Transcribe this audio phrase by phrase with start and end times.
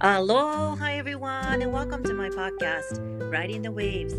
[0.00, 3.00] Aloha everyone and welcome to my podcast
[3.32, 4.14] Riding the Waves.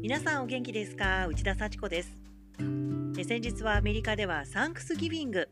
[0.00, 1.26] 皆さんお元気ですか？
[1.26, 2.16] 内田幸子です。
[3.22, 5.50] 先日はアメリカではサンクスギビング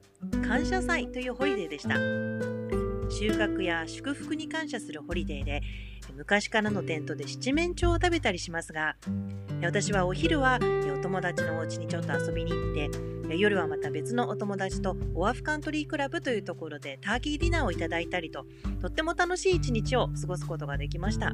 [0.49, 1.95] 感謝祭というホリデーでした。
[3.11, 5.61] 収穫や祝福に感謝するホリデーで
[6.19, 8.97] 昔からの伝統で七面鳥を食べたりしますが
[9.63, 10.59] 私はお昼は
[10.99, 18.47] お友達のお家にちょっと遊びに行って夜はまた別のお友達とオアフカントリークラブというところでターキーディナーをいただいたりと
[18.81, 21.33] とっても楽しい一日を過ごすことができました。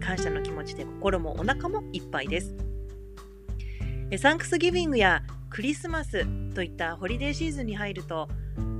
[0.00, 2.54] 感謝の気持ちで心もお腹もいっぱいです。
[4.18, 8.28] サンクスギビングやクリスマスといったホリデーシーズンに入ると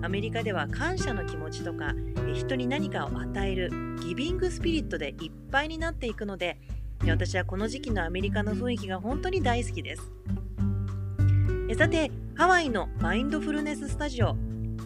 [0.04, 1.94] アメリカでは感謝の気持ちとか
[2.34, 3.70] 人に何かを与える
[4.02, 6.58] ギビングスピリットでいっぱいになっていくので
[7.08, 10.02] 私はこの時期のアメリカの雰囲気が本当に大好きです。
[11.78, 14.36] さてハワイのマインドフルネススタジオ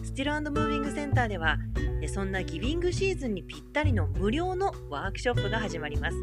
[0.03, 1.57] スティルムービングセンターでは
[2.07, 6.17] そんなギビングシーズンにぴったりの無料のワークショップが始まります。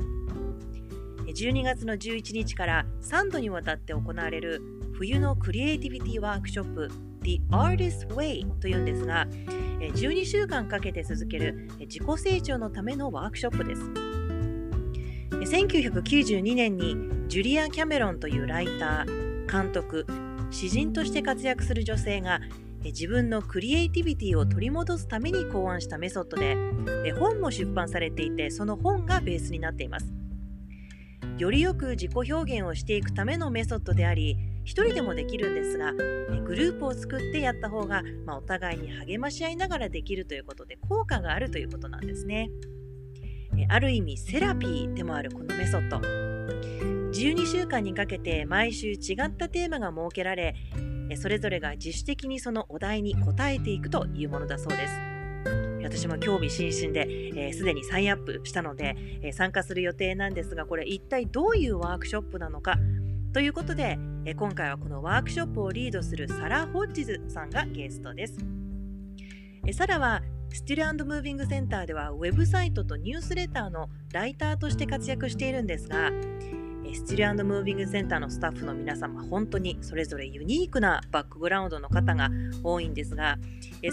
[1.26, 4.62] 12月の11日から3度にわたって行われる
[4.94, 9.26] 冬のクリエイティビティワークショップ The Artist Way というんですが
[9.80, 13.82] 12週間かけて続ける自己成長のためのワークショップです。
[15.30, 16.96] 1992年に
[17.28, 20.06] ジュリア・キャメロンというライター監督
[20.50, 22.40] 詩人として活躍する女性が
[22.84, 26.56] 自分のクリエイティビティを取り戻すために考案したメソッドで
[27.12, 30.25] 本も出版されていてその本がベースになっています。
[31.38, 42.50] よりよく自己表現をしていくためのメソッドであり一人でもできるんですがグループを作ってやった方が、まあ、お互いに励まし合いながらできるということで効果があるということなんですね。
[43.68, 45.98] ある意味セラピーでもあるこのメソッド。
[45.98, 50.54] 12週間にかけて毎週違ったテーマが設けられ
[51.16, 55.15] それぞれが自主的にそのお題に答えていくというものだそうです。
[55.86, 62.76] 私も興味津々ですで、にサインアップしたので、えー、参加する予定なんですがこれ一体どういうワークショップなのか？
[63.32, 68.38] ということで、え今回はこのワークショップをリードするサラ・ホッジズさんがゲストです。
[69.66, 76.10] えサラはスティルムービングセンターではウェブサイトとニュースレターのライターとして活躍しているんですが、
[76.94, 82.30] スチルムービングセンターのスタッフの皆様、本当にそれぞれユニークなバックグラウンドの方が
[82.62, 83.38] 多いんですが、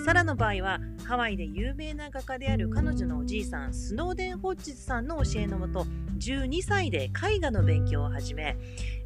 [0.06, 5.86] サラの場合はハワイで有名な画家である彼女のおじいさん、スノーデン・ホッチズさんの教えのもと、
[6.18, 8.56] 12歳で絵画の勉強を始め、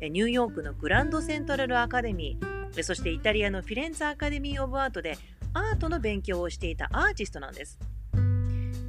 [0.01, 5.17] ニューヨークのグランドセントラルアカデミー、そしてイタリアのフィレンツァアカデミー・オブ・アートで
[5.53, 7.79] アートの勉強をしていたアーティストなんです。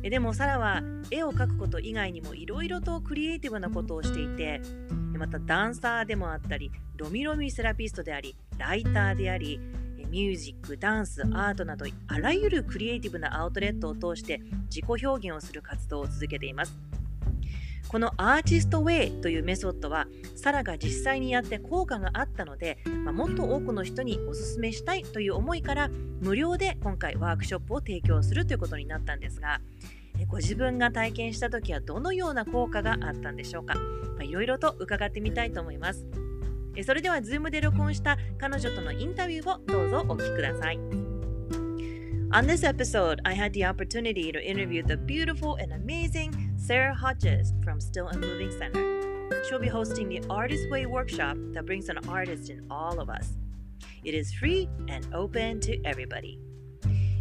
[0.02, 4.60] でもサラは絵を描くこと以外にもいろいろとクリエイティブなことをしていて
[5.16, 9.60] またダンサーでもあったりロミロミセラピストでありライターであり
[10.10, 16.78] ミュージックダンスアートなどあらゆるクリエイティブなアウトレットを通して自己表現をする活動を続けています。
[17.88, 20.06] このアーティストウェイというメソッドは
[20.36, 25.88] サラが実際にやって効果があったので、まあ、もっと多くの人におすすめしたいという思いから
[26.20, 29.62] 無料で今回ワークショップを提供するということになったんですが
[30.28, 33.74] ご自分が体験した時はどのような効果があったんでしょうか
[34.20, 36.04] いろいろと伺ってみたいと思います
[36.84, 40.78] それでは Zoom で録音した彼女とのインタビューをどうぞお聞きください
[42.30, 47.54] On this episode, I had the opportunity to interview the beautiful and amazing Sarah Hodges
[47.64, 48.84] from Still and Moving Center.
[49.48, 53.38] She'll be hosting the Artist Way workshop that brings an artist in all of us.
[54.04, 56.38] It is free and open to everybody.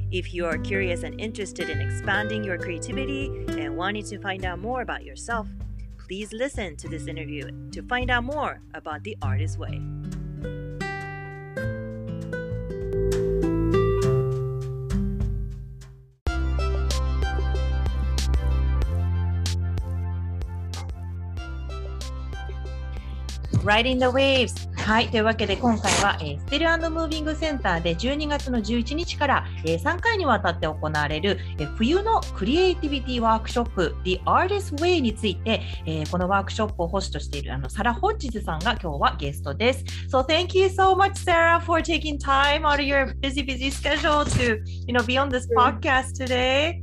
[0.09, 4.57] If you are curious and interested in expanding your creativity and wanting to find out
[4.57, 5.49] more about yourself,
[5.97, 9.81] please listen to this interview to find out more about the artist way.
[23.61, 25.09] Riding the waves はい。
[25.09, 39.83] というわけで、今回は、えー、ステルムービングセンターで12月の11日から、えー、3回にわたって行われる、えー、冬のクリエイティビティワークショップ The Artist Way について、えー、このワークショップをホストしているあのサラ・ホッジズさんが今日はゲストです。
[40.09, 44.61] So thank you so much, Sarah, for taking time out of your busy, busy schedule to,
[44.87, 46.81] you know, be on this podcast today.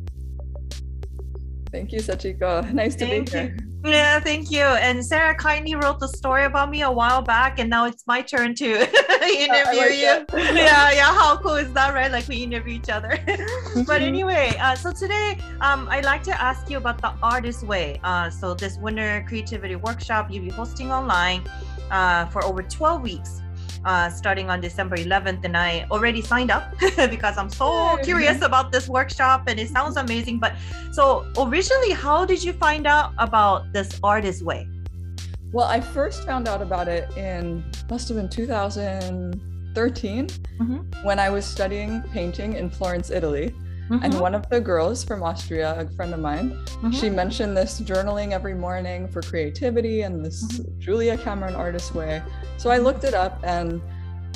[1.72, 2.70] Thank you, Sachiko.
[2.70, 3.73] Nice to be here.
[3.84, 4.62] Yeah, thank you.
[4.62, 8.22] And Sarah kindly wrote the story about me a while back, and now it's my
[8.22, 10.25] turn to interview you.
[10.32, 11.12] yeah, yeah.
[11.12, 12.10] How cool is that, right?
[12.10, 13.19] Like we interview each other.
[13.86, 18.00] but anyway, uh, so today um, I'd like to ask you about the artist way.
[18.02, 21.42] Uh, so this winter creativity workshop you'll be hosting online
[21.90, 23.42] uh, for over 12 weeks.
[23.84, 26.72] Uh, starting on December 11th, and I already signed up
[27.10, 30.38] because I'm so curious about this workshop, and it sounds amazing.
[30.38, 30.54] But
[30.92, 34.69] so originally, how did you find out about this artist way?
[35.52, 40.26] Well, I first found out about it in must have been 2013
[40.60, 41.04] Mhm.
[41.04, 43.54] when I was studying painting in Florence, Italy.
[43.90, 46.92] And Mhm, one of the girls from Austria, a friend of mine, mhm.
[46.94, 52.22] she mentioned this journaling every morning for creativity and this Julia Cameron artist way.
[52.56, 53.82] So I looked it up and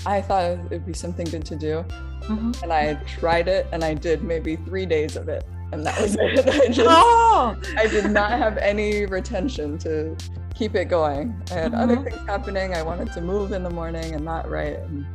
[0.05, 1.85] I thought it'd be something good to do.
[2.29, 2.62] Mhm.
[2.62, 5.45] And I tried it and I did maybe three days of it.
[5.73, 6.47] And that was it.
[6.47, 10.15] I just Oh, I did not have any retention to
[10.55, 11.35] keep it going.
[11.50, 12.05] I had other Mhm.
[12.05, 12.75] things happening.
[12.75, 14.79] I wanted to move in the morning and not write.
[14.81, 15.06] And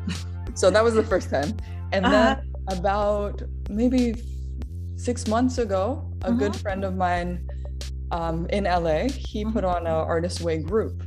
[0.56, 1.54] so that was the first time.
[1.92, 2.38] And then
[2.68, 4.16] about maybe
[4.96, 7.48] six months ago, a good friend of mine
[8.12, 11.02] um, in LA, he put on a Artist Way group.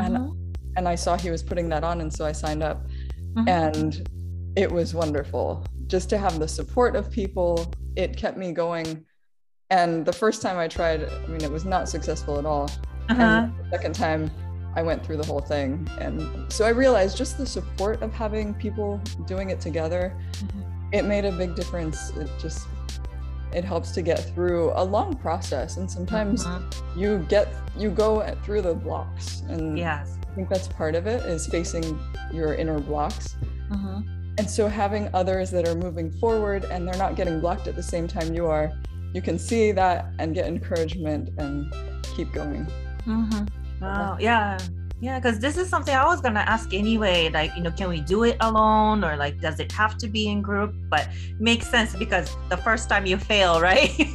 [0.00, 0.36] And Mhm,
[0.76, 2.86] and I saw he was putting that on, and so I signed up.
[3.34, 3.48] Mhm.
[3.48, 4.08] And
[4.56, 7.72] it was wonderful just to have the support of people.
[7.96, 9.04] It kept me going.
[9.70, 12.68] And the first time I tried, I mean, it was not successful at all.
[13.08, 13.22] uh-huh.
[13.22, 14.30] And the second time,
[14.76, 15.88] I went through the whole thing.
[15.98, 20.62] And so I realized just the support of having people doing it together, Mhm.
[20.92, 22.10] It made a big difference.
[22.16, 22.66] It just,
[23.52, 25.76] it helps to get through a long process.
[25.76, 26.62] And sometimes Mhm.
[26.96, 29.42] you get, you go through the blocks.
[29.48, 30.16] And Yes.
[30.30, 31.98] I think that's part of it is facing
[32.32, 33.36] your inner blocks.
[33.70, 34.04] Mhm.
[34.38, 37.82] And so having others that are moving forward and they're not getting blocked at the
[37.82, 38.70] same time you are,
[39.12, 41.72] you can see that and get encouragement and
[42.02, 42.66] keep going.
[43.06, 43.48] Mhm.
[43.80, 44.16] Wow.
[44.20, 44.58] Yeah.
[45.00, 47.30] Yeah, because this is something I was gonna ask anyway.
[47.30, 50.28] Like, you know, can we do it alone or like does it have to be
[50.28, 50.74] in group?
[50.90, 51.08] But
[51.38, 53.90] makes sense because the first time you fail, right?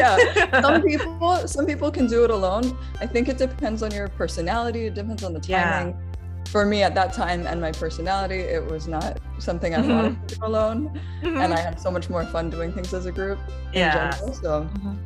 [0.00, 0.60] yeah.
[0.60, 2.76] Some people some people can do it alone.
[3.00, 5.94] I think it depends on your personality, it depends on the timing.
[5.94, 6.02] Yeah.
[6.50, 10.34] For me at that time and my personality, it was not something I wanted to
[10.36, 11.00] do alone.
[11.22, 13.38] And I had so much more fun doing things as a group
[13.72, 14.10] in yeah.
[14.10, 14.32] general.
[14.34, 14.96] So Mhm.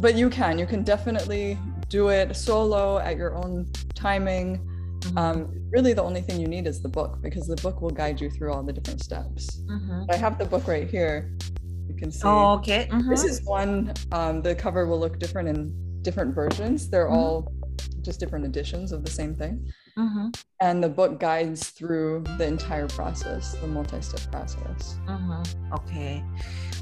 [0.00, 1.58] but you can you can definitely
[1.88, 4.58] do it solo at your own timing.
[5.00, 5.18] Mm-hmm.
[5.18, 8.20] Um, really, the only thing you need is the book because the book will guide
[8.20, 9.60] you through all the different steps.
[9.66, 10.10] Mm-hmm.
[10.10, 11.32] I have the book right here.
[11.88, 12.22] You can see.
[12.24, 12.88] Oh, okay.
[12.90, 13.08] Mm-hmm.
[13.08, 13.94] This is one.
[14.12, 16.88] Um, the cover will look different in different versions.
[16.88, 17.16] They're mm-hmm.
[17.16, 17.52] all
[18.02, 19.70] just different editions of the same thing.
[19.96, 20.28] Mm-hmm.
[20.60, 24.98] And the book guides through the entire process, the multi step process.
[25.06, 25.74] Mm-hmm.
[25.74, 26.24] Okay.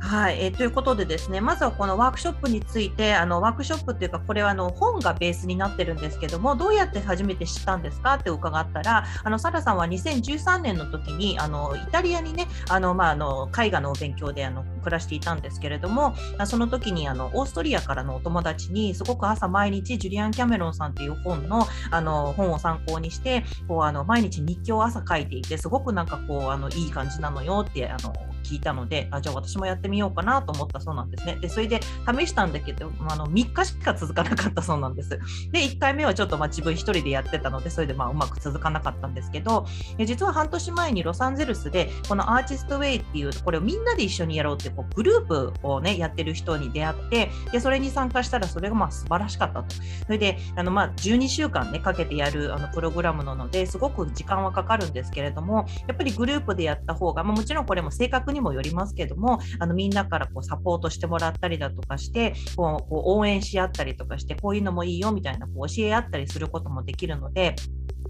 [0.00, 16.14] はい、えーということでですね、まずはこのワークショップについて、あのワークショップっていうか、これはあの本がベースになってるんですけども、どうやって初めて知ったんですかって伺ったら、あのサラさんは2013年の時にあのイタリアにね、あのまああの絵画のお勉強であの暮らしていたんですけれども、
[16.44, 28.14] その時にあのオーストリアからのお友達にすごく朝毎日ジュリアン・キャメロンさんっていう本のあの本を参考にして、こうあの毎日日記を朝書いていて、すごくなんかこうあのいい感じなのよってあの
[28.46, 31.36] 聞いたのであ、じゃあ私もやってみようかなと思ったそうなんですね。
[31.40, 35.10] で、それで試したんだけど、あの3日しか続かなかったそうなんです。
[35.10, 35.18] で、
[35.60, 39.66] 1回目はちょっとまあ自分一人でやってたので、それでまあうまく続かなかったんですけど、
[40.04, 49.74] 実は半年前にロサンゼルスで、このアーティストウェイっていう、これをみんなで一緒にやろうってこうグループをね、やってる人に出会って、で、それに参加したらそれがまあ素晴らしかったと。
[50.06, 67.54] それで、あのまあ12週間ね、かけてやるあのプログラムなので、すごく時間はかかるんですけれども、やっぱりグループでやった方が、まあ、もちろんこれも性格にもよりますけども、あのみんなからこうサポートしてもらったりだとかして、こうこう応援し合ったりとかして、こういうのもいいよみたいなこう教え合ったりすることもできるので、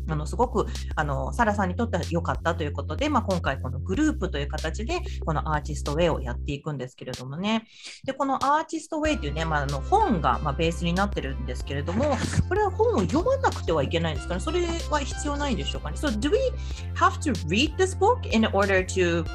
[0.09, 7.67] あのすごくあのサラさんにとっては良かったということで、まあ、今回このグループという形でこのアーティストウェイをやっていくんですけれどもね。
[8.05, 12.17] で、このアーティストウェイというね、まあ、の本がまあベースになってるんですけれども、
[12.49, 14.41] これは本を読まなくてはいけないんですかね？
[14.41, 16.39] それは必要ないんでしょうかね ?So do we
[16.95, 19.27] have to read this book in order to,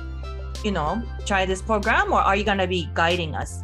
[0.64, 3.64] you know, try this program or are you gonna be guiding us?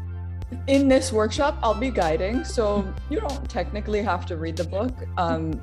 [0.67, 4.93] in this workshop i'll be guiding so you don't technically have to read the book.
[5.17, 5.61] Um,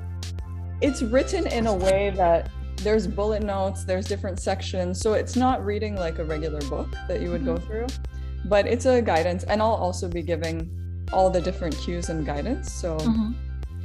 [0.81, 5.65] it's written in a way that there's bullet notes there's different sections so it's not
[5.65, 7.87] reading like a regular book that you would go through
[8.45, 10.69] but it's a guidance and i'll also be giving
[11.13, 12.97] all the different cues and guidance so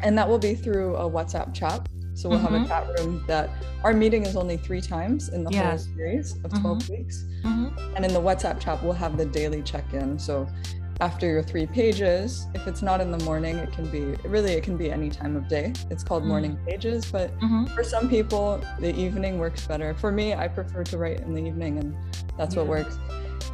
[0.02, 1.88] and that will be through a whatsapp chat
[2.21, 2.65] so we'll have Mhm.
[2.67, 3.49] a chat room that
[3.83, 7.73] our meeting is only three times in the whole series of 12 weeks Mhm.
[7.97, 10.19] and in the WhatsApp chat, we'll have the daily check-in.
[10.19, 10.47] So
[11.00, 14.62] after your three pages, if it's not in the morning, it can be really it
[14.62, 15.73] can be any time of day.
[15.89, 16.29] It's called Mm.
[16.29, 17.31] morning pages, but
[17.75, 19.95] for some people, the evening works better.
[19.95, 21.95] For me, I prefer to write in the evening, and
[22.37, 22.99] that's what works.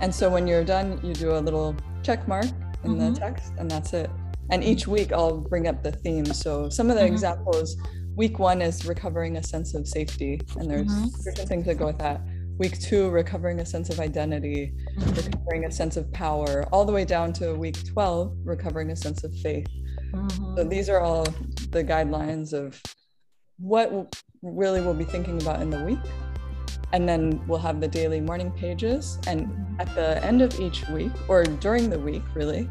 [0.00, 2.46] And so when you're done, you do a little check mark
[2.82, 4.10] in the text, and that's it.
[4.50, 6.24] And each week, I'll bring up the theme.
[6.26, 7.06] So some of the Mhm.
[7.12, 7.76] examples
[8.16, 11.10] week one is recovering a sense of safety, and there's Mhm.
[11.22, 12.20] certain things that go with that.
[12.58, 15.26] Week two, recovering a sense of identity, Mhm.
[15.26, 19.22] recovering a sense of power, all the way down to week 12, recovering a sense
[19.22, 19.68] of faith.
[20.56, 20.70] So Mhm.
[20.70, 21.24] these are all
[21.70, 22.82] the guidelines of
[23.58, 25.98] what really we'll be thinking about in the week.
[26.94, 29.18] And then we'll have the daily morning pages.
[29.26, 32.70] And at the end of each week, or during the week, really,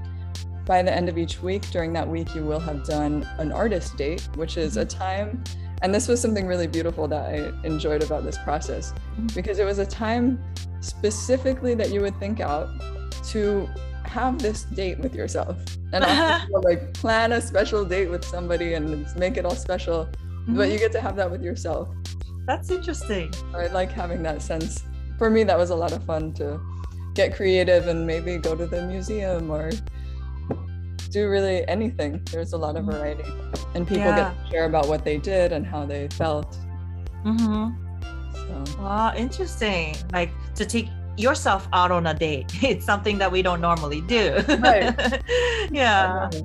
[0.66, 3.96] by the end of each week, during that week, you will have done an artist
[3.98, 5.44] date, which is a time.
[5.82, 9.36] And this was something really beautiful that I enjoyed about this process Mhm.
[9.36, 10.40] because it was a time
[10.80, 12.70] specifically that you would think out
[13.32, 13.68] to
[14.04, 15.58] have this date with yourself
[15.92, 16.04] and
[16.64, 20.08] like plan a special date with somebody and make it all special
[20.50, 21.90] but you get to have that with yourself
[22.46, 23.34] That's interesting.
[23.56, 24.84] i like having that sense
[25.18, 26.60] for me that was a lot of fun to
[27.16, 29.72] get creative and maybe go to the museum or
[31.16, 32.92] do really anything there's a lot of Mhm.
[32.94, 33.24] variety
[33.74, 34.16] and people Yeah.
[34.22, 36.50] get to share about what they did and how they felt
[37.26, 37.64] Mm-hmm.
[38.34, 38.54] so
[38.84, 39.96] Wow, interesting.
[40.14, 40.30] Like
[40.60, 42.48] to take yourself out on a date.
[42.72, 44.26] It's something that we don't normally do.
[44.70, 44.94] Right.
[45.72, 46.30] yeah.
[46.32, 46.44] Mhm.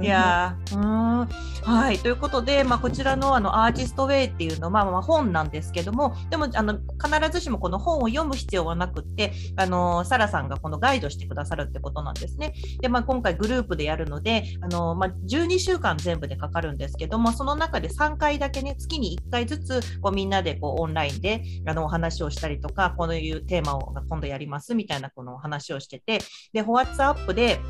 [0.00, 0.76] いやー。
[0.76, 1.24] うー。
[1.24, 1.28] ん
[1.64, 1.98] はい。
[1.98, 12.54] ということで、まあ、こちらのあのアーティストウェイっていうのは、まあ、まあ本なんですけどもでもあの必ずしもこの本を読む必要はなくってあのサラさんがこのガイドしてくださるってことなんですね。
[12.80, 26.18] で、まあ、今回グループでやるのであの、まあ、12週間全部でかかるんですけどもその中で3回だけね月に1回ずつこうみんなでこうオンラインであのお話をしたりとかこういうテーマを今度やりますみたいなこの話をしてて
[26.52, 27.60] で WhatsApp で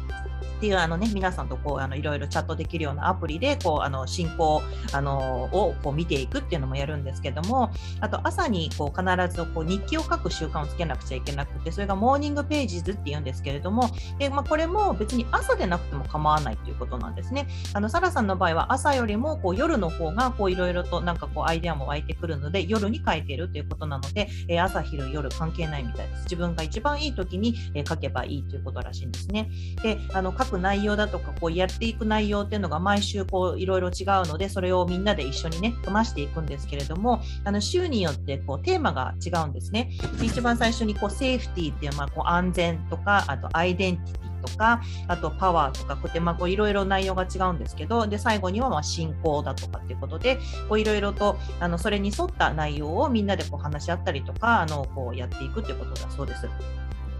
[0.62, 13.90] っていうあのね皆さんとこうあのいろいろチャットできるようなアプリでこうあの進行あのをこう見ていくっていうのもやるんですけどもあと朝にこう必ずこう日記を書く習慣をつけなくちゃいけなくてそれがモーニングページズっていうんですけれども
[14.21, 17.49] で、まあ、これも別に朝でなくても構わないということなんですね。
[17.75, 26.23] あのサラさんの場合は朝よりもこう夜の方がこういろいろとなんかこうアイデアも湧いてくるので夜に書いているということなので、えー朝昼夜関係ないみたいです。
[26.23, 29.50] 自分が一番いい時に、えー書けばいいということらしいんですね。
[29.83, 39.90] であの書く内容だとかこうやっていく内容っていうのが毎週こういろいろ違うのでそれをみんなで一緒にねこなしていくんですけれどもあの週によってこうテーマが違うんですね。
[40.23, 50.38] 一番最初にこうセーフティーっていう,、まあ、こう安全とかあとアイデンティティとかあとパワーとかこうやってまあいろいろ内容が違うんですけどで最後にはまあ信仰だとかっていうことで
[50.76, 56.49] いろいろとあのそれに沿った内容をみんなでこう話し合ったりとかあのこうやっていくっていうことだそうです。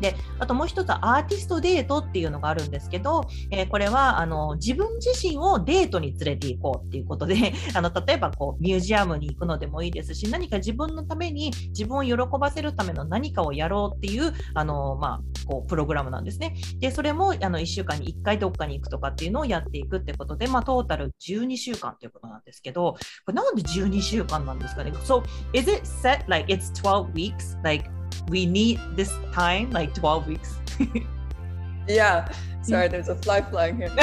[0.03, 16.55] であともう一つはアーティストデートっていうのがあるんですけど、えーこれはあの自分自身をデートに連れて行こうっていうことで あの例えばこうミュージアムに行くのでもいいですし何か自分のために自分を喜ばせるための何かをやろうっていうあの、まあ、こうプログラムなんですね。
[16.79, 27.59] でそれもあの1週間に1回どっかに行くとかっていうのをやっていくってことで、まあ、トータル12週間ということなんですけどこれなんで12週間なんですかね？So is it set like it's 12 weeks?
[27.65, 27.89] Like
[28.29, 30.55] we need this time, like 12 weeks.
[31.89, 33.91] yeah sorry there's a fly flying here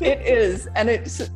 [0.00, 1.30] it is and it's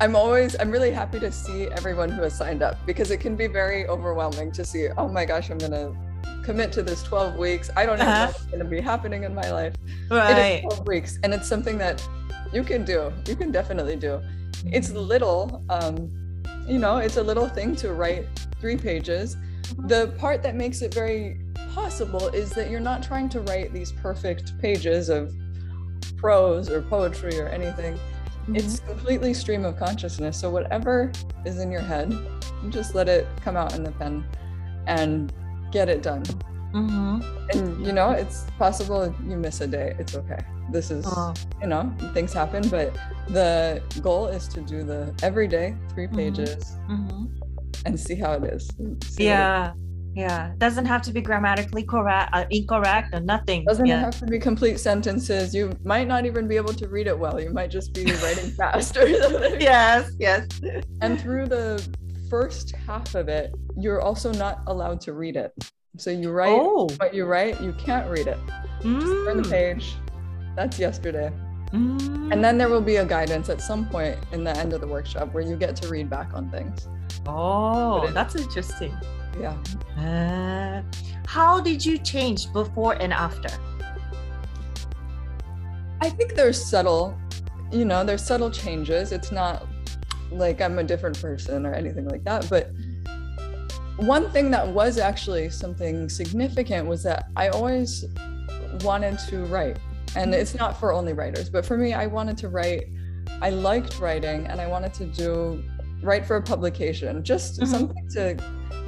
[0.00, 3.34] i'm always i'm really happy to see everyone who has signed up because it can
[3.34, 5.92] be very overwhelming to see oh my gosh i'm gonna
[6.44, 8.26] commit to this 12 weeks i don't even Uh-huh.
[8.26, 9.74] know what's gonna be happening in my life
[10.10, 10.58] right.
[10.64, 12.00] is 12 weeks and it's something that
[12.52, 14.20] you can do you can definitely do
[14.66, 16.08] it's little um
[16.68, 18.26] you know it's a little thing to write
[18.60, 19.36] three pages
[19.86, 21.40] the part that makes it very
[21.74, 25.32] possible is that you're not trying to write these perfect pages of
[26.16, 27.98] prose or poetry or anything
[28.54, 31.12] it's completely stream of consciousness so whatever
[31.44, 34.24] is in your head you just let it come out in the pen
[34.86, 35.32] and
[35.70, 36.22] get it done
[36.74, 37.22] Mhm.
[37.54, 40.38] and you know it's possible you miss a day it's okay
[40.70, 41.32] this is Oh.
[41.60, 42.94] you know things happen but
[43.28, 46.16] the goal is to do the every day 3 Mhm.
[46.16, 47.28] pages Mhm.
[47.88, 49.72] And see how it is See what it- Yeah.
[50.14, 50.52] Yeah.
[50.58, 53.64] Doesn't have to be grammatically correct, uh, incorrect, or nothing.
[53.64, 54.00] doesn't yeah.
[54.00, 57.40] have to be complete sentences you might not even be able to read it well
[57.40, 59.60] you might just be writing fast or something.
[59.60, 60.10] yes.
[60.18, 60.46] Yes.
[61.02, 61.66] and through the
[62.30, 65.52] first half of it you're also not allowed to read it
[65.96, 66.88] so you write Oh.
[66.98, 68.38] what you write you can't read it
[68.82, 69.50] just turn the Mm.
[69.50, 69.94] page
[70.56, 71.30] that's yesterday
[71.72, 72.32] Mm.
[72.32, 74.86] and then there will be a guidance at some point in the end of the
[74.96, 76.88] workshop where you get to read back on things
[77.26, 78.96] Oh, that's interesting.
[79.40, 79.56] yeah
[79.98, 80.82] Uh,
[81.26, 83.48] how did you change before and after?
[86.00, 87.16] i think there's subtle
[87.72, 89.66] you know there's subtle changes it's not
[90.30, 92.70] like i'm a different person or anything like that but
[93.96, 98.04] one thing that was actually something significant was that i always
[98.82, 99.76] wanted to write
[100.14, 102.84] and it's not for only writers but for me i wanted to write
[103.42, 105.62] I liked writing and I wanted to do
[106.02, 107.66] write for a publication, just Mhm.
[107.66, 108.36] something to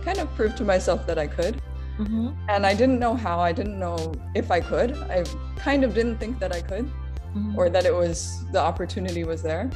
[0.05, 1.61] kind of prove to myself that I could.
[1.99, 2.35] Mhm.
[2.49, 4.97] And I didn't know how, I didn't know if I could.
[5.11, 5.25] I
[5.57, 6.91] kind of didn't think that I could
[7.37, 7.57] Mhm.
[7.57, 9.69] or that it was the opportunity was there.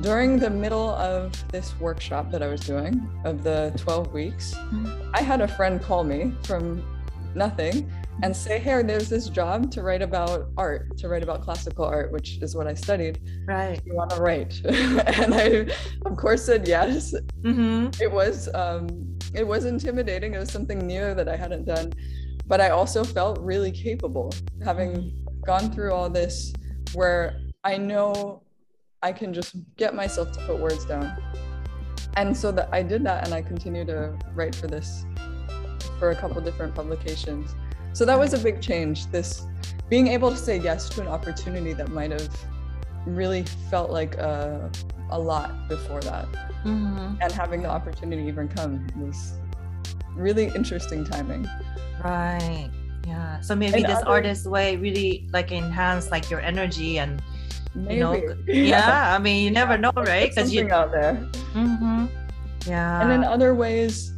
[0.00, 5.10] During the middle of this workshop that I was doing, of the 12 weeks, Mhm.
[5.14, 6.82] I had a friend call me from
[7.34, 7.90] nothing
[8.22, 12.12] and say, Hey, there's this job to write about art, to write about classical art,
[12.12, 13.20] which is what I studied.
[13.46, 13.80] Right.
[13.84, 14.60] You want to write?
[14.64, 15.66] and I,
[16.04, 17.14] of course, said yes.
[17.42, 17.98] Mhm.
[18.00, 20.34] It was, um, it was intimidating.
[20.34, 21.92] It was something new that I hadn't done,
[22.46, 24.32] but I also felt really capable,
[24.64, 26.52] having gone through all this,
[26.94, 28.42] where I know
[29.02, 31.16] I can just get myself to put words down.
[32.16, 35.06] And so that I did that, and I continue to write for this,
[35.98, 37.54] for a couple different publications.
[37.92, 39.06] So that was a big change.
[39.10, 39.46] This
[39.88, 42.28] being able to say yes to an opportunity that might have
[43.06, 44.70] really felt like a,
[45.10, 46.28] a lot before that
[46.64, 47.16] Mhm.
[47.20, 49.32] and having the opportunity even come was
[50.14, 51.48] really interesting timing.
[52.04, 52.68] Right.
[53.06, 53.40] Yeah.
[53.40, 57.22] So maybe And this other- artist way really like enhance like your energy and
[57.74, 57.94] Maybe.
[57.94, 59.14] you know yeah.
[59.14, 60.28] I mean you never know, right?
[60.28, 60.70] Because you.
[60.70, 61.14] out there.
[61.54, 62.08] Mhm.
[62.66, 63.00] Yeah.
[63.02, 64.12] and in other ways,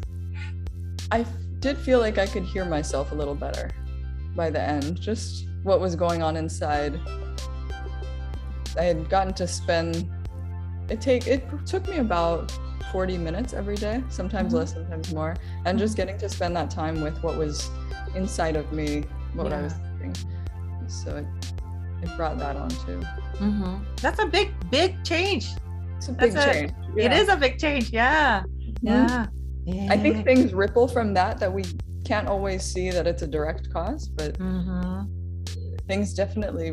[1.12, 1.24] I
[1.62, 3.70] did feel like I could hear myself a little better
[4.36, 5.00] by the end.
[5.00, 6.98] Just what was going on inside.
[8.78, 10.10] I had gotten to spend
[10.88, 12.50] it take it took me about
[12.90, 14.56] 40 minutes every day, sometimes Mhm.
[14.58, 17.70] less, sometimes more, and just getting to spend that time with what was
[18.14, 19.04] inside of me,
[19.34, 20.30] what I was thinking.
[20.88, 21.26] So it,
[22.02, 23.00] it brought that on too.
[23.38, 23.84] Mhm.
[24.02, 25.48] That's a big big change.
[25.96, 26.72] It's a big That's change.
[26.96, 27.20] It Yeah.
[27.20, 27.90] is a big change.
[27.92, 28.42] Yeah.
[28.82, 29.26] Yeah.
[29.68, 31.64] I think things ripple from that that we
[32.04, 35.08] can't always see that it's a direct cause, but Mhm.
[35.86, 36.72] things definitely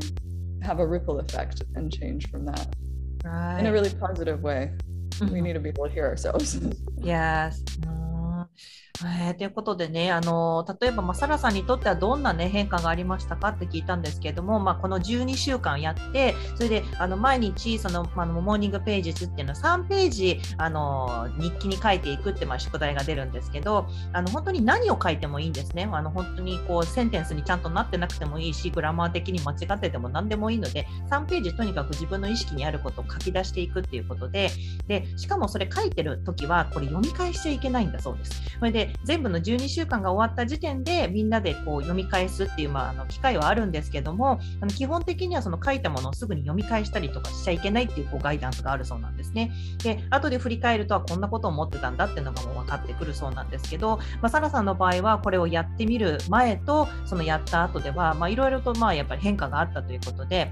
[0.62, 2.76] have a ripple effect and change from that
[3.24, 3.60] Right.
[3.60, 4.72] in a really positive way.
[5.22, 5.44] We Mhm.
[5.44, 6.60] need to be able to hear ourselves.
[7.02, 7.64] Yes.
[9.06, 25.88] えーということでね、あの例えば、まあ、サラさんにとってはどんな、ね、変化がありましたかって聞いたんですけれども、まあ、この12週間やって、それであの毎日その、まあ、モーニングページズっていうのは3ページあの日記に書いていくって、まあ、宿題が出るんですけど、あの本当に何を書いてもいいんですね。
[25.92, 34.50] あの本当にこうセンテンスにちゃんとなってなくてもいいし、グラマー的に間違ってても何でもいいので、3ページとにかく自分の意識にあることを書き出していくっていうことで、
[34.88, 38.42] でしかもそれ書いてる時はこれ読み返しちゃいけないんだそうです。
[38.60, 49.52] それ全部の12週間が終わった時点でみんなでこう読み返すっていう、まあ、あの機会はあるんですけどもあの基本的にはその書いたものをすぐに読み返したりとかしちゃいけないっていうこうガイダンスがあるそうなんですね。
[49.84, 60.52] で後で振り返るとはこんなことを思ってたんだっていうのがもう分かってくるそうなんですけど、まあ、サラさんの場合はこれをやってみる前とそのやった後ではいろいろとまあやっぱり変化があったということで。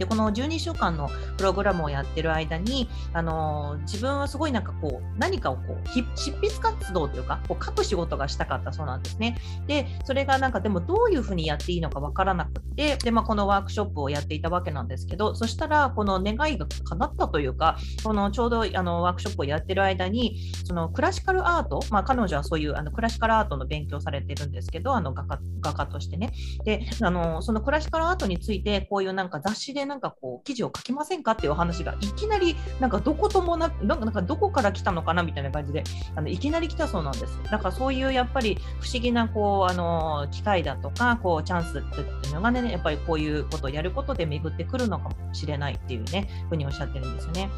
[0.00, 9.36] でこの12週間のプログラムをやってる間に、あの自分はすごいなんかこう何かをこう執筆活動というかこう書く仕事がしたかったそうなんですね。
[9.66, 26.32] でそれがなんかでもどういうふうにやっていいのかわからなくてで、まあ、このワークショップをやっていたわけなんですけどそしたらこの願いが叶ったというかこのちょうどあのワークショップをやってる間にそのクラシカルアート、まあ、彼女はそういうあのクラシカルアートの勉強されてるんですけどあの画家画家としてね
[26.64, 35.82] であのそのクラシカルアートについてこういうなんか雑誌でなんかこう記事を書きませんかっていうお話がいきなりなんかどこともななんかなんかどこから来たのかなみたいな感じで
[36.14, 37.42] あのいきなり来たそうなんです。
[37.50, 47.50] だからそういうやっぱり不思議なこうあの機会だとかこうチャンスっていうのがねやっぱりこういうことをやることで巡ってくるのかもしれないっていうねふうにおっしゃってるんですよね。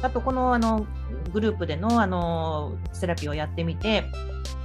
[0.00, 0.86] あとこのあの
[1.32, 4.04] グループでのあのセラピーをやってみて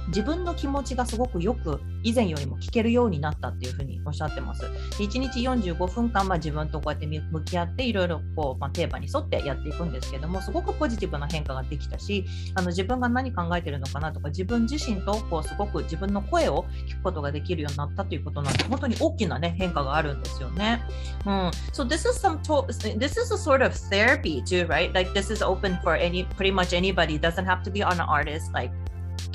[0.08, 4.64] 自分の気持ちがすごくよく以前よりも聞けるようになったっていうふうにおっしゃってます。
[4.98, 20.82] 1日45分間、まあ、自分とこうやって向き合っていろいろこう、まあ、テーマに沿ってやっていくんですけどもすごくポジティブな変化ができたしあの自分が何考えてるのかなとか自分自身とこうすごく自分の声を聞くことができるようになったということなんで本当に大きな、ね、変化があるんですよね。
[21.24, 22.66] うん、so this is some to
[22.98, 24.92] this is a sort of therapy too, right?
[24.92, 27.16] Like this is open for any pretty much anybody.
[27.16, 28.52] It doesn't have to be an artist.
[28.52, 28.72] Like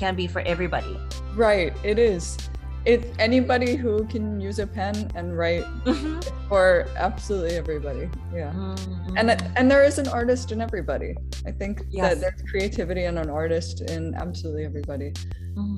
[0.02, 0.96] can be for everybody.
[1.48, 2.24] right, it is.
[2.92, 6.18] It anybody who can use a pen and write Mhm.
[6.50, 6.66] for
[7.08, 8.06] absolutely everybody.
[8.34, 8.52] Yeah.
[8.52, 9.14] Mhm.
[9.20, 11.12] And and there is an artist in everybody.
[11.50, 12.02] I think Yes.
[12.02, 15.10] that there's creativity and an artist in absolutely everybody.
[15.60, 15.78] Mhm.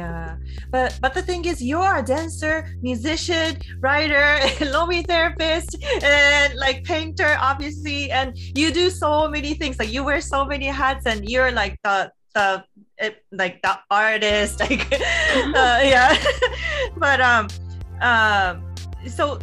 [0.00, 0.36] Yeah,
[0.74, 2.54] but but the thing is, you're a dancer,
[2.90, 3.50] musician,
[3.86, 4.28] writer,
[4.74, 5.70] Lomi therapist,
[6.16, 8.28] and like painter, obviously, and
[8.60, 9.74] you do so many things.
[9.82, 11.96] Like you wear so many hats, and you're like the
[12.34, 12.64] the
[12.98, 16.16] eh, like the artist, like uh, yeah.
[16.96, 17.48] but um
[18.00, 18.64] um,
[19.06, 19.38] so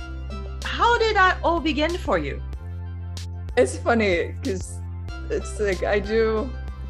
[0.63, 2.41] how did that all begin for you?
[3.58, 4.80] it's funny because
[5.30, 6.50] it's like I do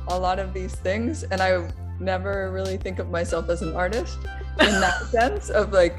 [0.10, 4.18] a lot of these things and I never really think of myself as an artist
[4.60, 5.96] in that sense of like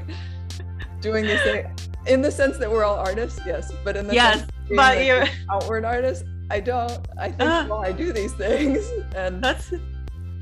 [1.01, 1.65] doing this thing
[2.05, 5.07] in the sense that we're all artists, yes, but in the yes, sense but like,
[5.07, 6.99] you're an outward artist, I don't.
[7.17, 7.65] I think Ah.
[7.69, 9.71] well, I do these things and that's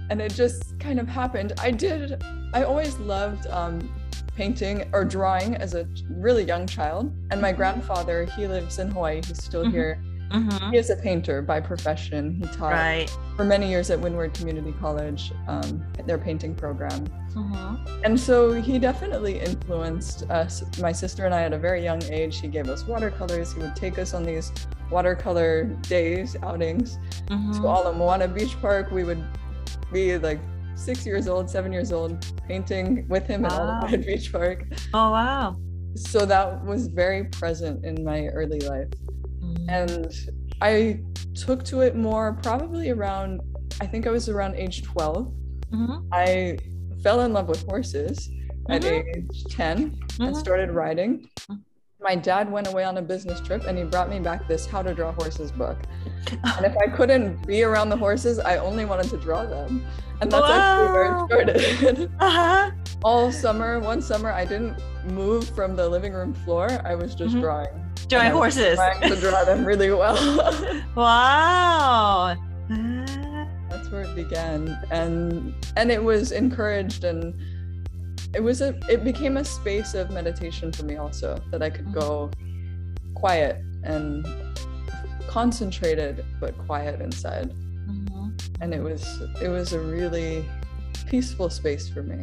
[0.10, 1.54] and it just kind of happened.
[1.60, 2.24] I did.
[2.54, 3.94] I always loved um,
[4.36, 7.12] painting or drawing as a really young child.
[7.32, 9.22] And my grandfather, he lives in Hawaii.
[9.26, 9.72] He's still Mhm.
[9.72, 10.02] here.
[10.32, 10.72] Mhm.
[10.72, 12.36] He is a painter by profession.
[12.36, 13.10] He taught right.
[13.36, 17.06] for many years at Windward Community College, um, their painting program.
[17.34, 18.02] Mhm.
[18.04, 22.40] And so he definitely influenced us, my sister and I, at a very young age.
[22.40, 23.54] He gave us watercolors.
[23.54, 24.52] He would take us on these
[24.92, 26.98] watercolor days, outings
[27.30, 27.54] Mhm.
[27.58, 28.92] to Ala Moana Beach Park.
[28.92, 29.24] We would
[29.94, 30.40] be like
[30.76, 33.58] six years old, seven years old, painting with him at Wow.
[33.64, 34.66] Ala Moana Beach Park.
[34.94, 35.56] Oh wow.
[35.96, 38.88] So that was very present in my early life.
[39.70, 40.14] And
[40.62, 41.02] I
[41.36, 43.42] took to it more probably around,
[43.82, 45.32] I think I was around age 12.
[45.72, 46.08] Mhm.
[46.12, 46.58] I
[47.04, 48.30] fell in love with horses
[48.70, 49.16] at Mhm.
[49.16, 49.78] age 10
[50.20, 50.40] and Mhm.
[50.40, 51.30] started riding.
[51.50, 51.60] Mhm.
[52.00, 54.82] My dad went away on a business trip and he brought me back this How
[54.84, 55.78] to Draw Horses book.
[56.58, 59.84] And if I couldn't be around the horses, I only wanted to draw them.
[60.22, 61.28] And that's actually where Wow.
[61.30, 62.12] it started.
[62.20, 62.72] Uh-huh.
[63.04, 64.78] All summer, one summer, I didn't
[65.12, 66.68] move from the living room floor.
[66.84, 67.42] I was just Mhm.
[67.42, 67.70] drawing.
[68.16, 68.76] I was horses.
[68.76, 70.16] Trying to draw them really well.
[70.96, 72.36] Wow.
[73.70, 77.36] That's where it began and and it was encouraged and
[78.34, 81.94] it was a it became a space of meditation for me also that i could
[81.94, 82.30] go
[83.14, 84.26] quiet and
[85.28, 87.54] concentrated but quiet inside
[87.88, 88.34] mhm.
[88.62, 90.44] and it was it was a really
[91.08, 92.20] peaceful space for me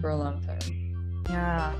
[0.00, 0.96] for a long time
[1.28, 1.74] Yeah.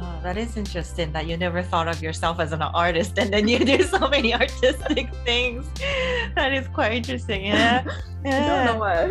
[0.00, 3.48] Wow, that is interesting that you never thought of yourself as an artist and then
[3.48, 5.66] you do so many artistic things.
[6.34, 7.46] That is quite interesting.
[7.46, 7.84] Yeah.
[8.26, 9.06] why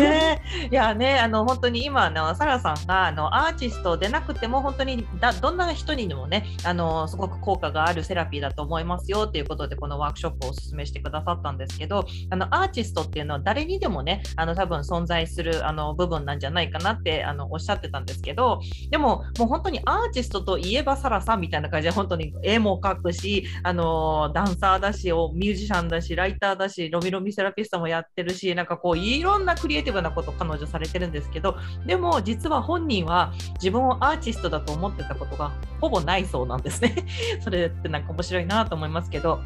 [0.00, 31.56] ね、いやね、あの本当に今のサラさんがあのアーティストでなくても本当にだどんな人にでもねあのすごく効果があるセラピーだと思いますよということでこのワークショップをお勧めしてくださったんですけどあのアーティストっていうのは誰にでもねあの多分存在するあの部分なんじゃないかなってあのおっしゃってたんですけどでももう本当にアーティストといえばサラさんみたいな感じで本当に絵も描くしあのダンサーだしミュージシャンだしライターだしロミロミセラピストもやってるしなんかこういろんなクリエイティブなこと彼女されてるんですけど
[31.86, 36.94] でも実は本人は自分をアーティストだと思ってたことがほぼないそうなんですね。
[37.42, 39.40] それってなんか面白いなと思いますけど。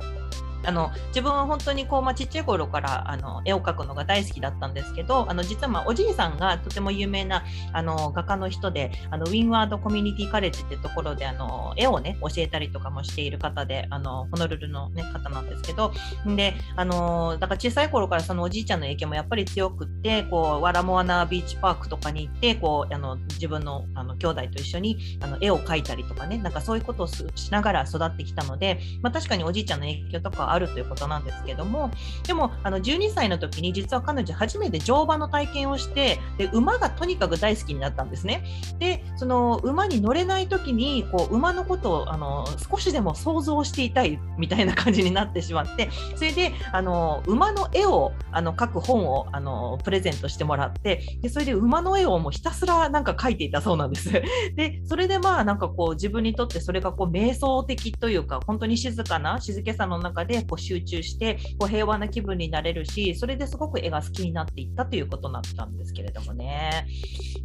[0.66, 15.92] あの自分は本当にこう、まあ、ちっちゃい頃からあの絵を描くのが大好きだったんですけどあの実は、まあ、おじいさんがとても有名なあの画家の人であのウィンワードコミュニティカレッジっていうところであの絵をね教えたりとかもしている方であのホノルルの、ね、方なんですけど
[16.36, 31.90] であのだから小さい頃からそのおじいちゃんの影響もやっぱり強くってこうワラモアナビーチパークとかに行ってこうあの自分のあの兄弟と一緒にあの絵を描いたりとかねなんかそういうことをしながら育ってきたので、まあ、確かにおじいちゃんの影響とかはあるということなんですけども
[32.26, 38.44] でもあの12歳の時に実は彼女初めて乗馬の体験をしてで馬がとにかく大好きになったんですね。
[38.78, 54.10] でその馬に乗れない時にこう馬のことをあの少しでも想像していたいみたいな感じになってしまってそれであの馬の絵をあの描く本をあのプレゼントしてもらってでそれで馬の絵をもうひたすらなんか描いていたそうなんです。
[54.56, 66.86] でそれでまあなんかこう自分にとってそれがこう瞑想的というか本当に静かな静けさの中でこう集中してこう平和な気分になれるしそれですごく絵が好きになっていったということだったんですけれどもね。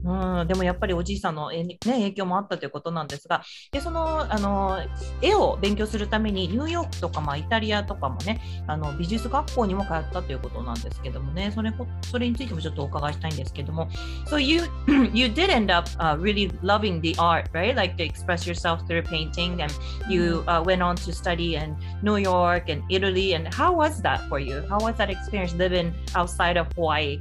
[0.04, 4.80] うん、でもやっぱりおじいさんの、えね、影響もあったということなんですがでそのあの
[5.22, 13.90] 絵を勉強するためにニューヨークとか、まあ、イタリアとかもねあの美術学校にも通ったということなんですけどもねそれこそれについてもちょっとお伺いしたいんですけども
[14.28, 14.62] So you
[15.14, 17.76] you did end up、uh, really loving the art right?
[17.76, 19.74] Like to express yourself through painting and
[20.10, 24.22] you uh, went on to study in New York and Italy and how was that
[24.30, 27.20] for you how was that experience living outside of Hawaii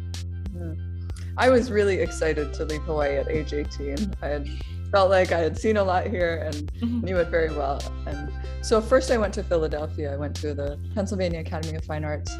[1.36, 4.12] I was really excited to leave Hawaii at age 18.
[4.20, 4.48] I had
[4.90, 7.80] felt like I had seen a lot here and knew it very well.
[8.06, 10.12] And so first I went to Philadelphia.
[10.12, 12.36] I went to the Pennsylvania Academy of Fine Arts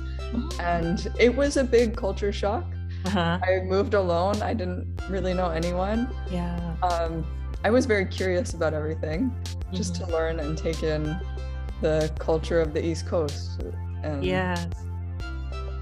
[0.59, 2.65] and it was a big culture shock.
[3.05, 3.39] uh-huh.
[3.41, 4.43] I moved alone.
[4.43, 6.13] I didn't really know anyone.
[6.29, 7.25] yeah Um,
[7.65, 9.33] I was very curious about everything,
[9.73, 11.19] just to learn and take in
[11.81, 13.63] the culture of the East Coast.
[14.03, 14.69] And yes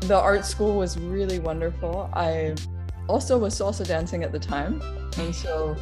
[0.06, 2.08] the art school was really wonderful.
[2.12, 2.54] I
[3.08, 4.80] also was salsa dancing at the time.
[5.18, 5.76] And so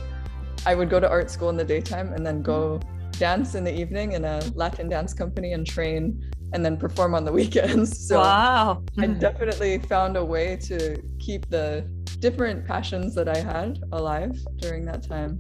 [0.65, 2.81] I would go to art school in the daytime and then go
[3.13, 7.25] dance in the evening in a Latin dance company and train and then perform on
[7.25, 8.07] the weekends.
[8.07, 8.83] So wow.
[8.99, 11.87] I definitely found a way to keep the
[12.19, 15.39] different passions that I had alive during that time.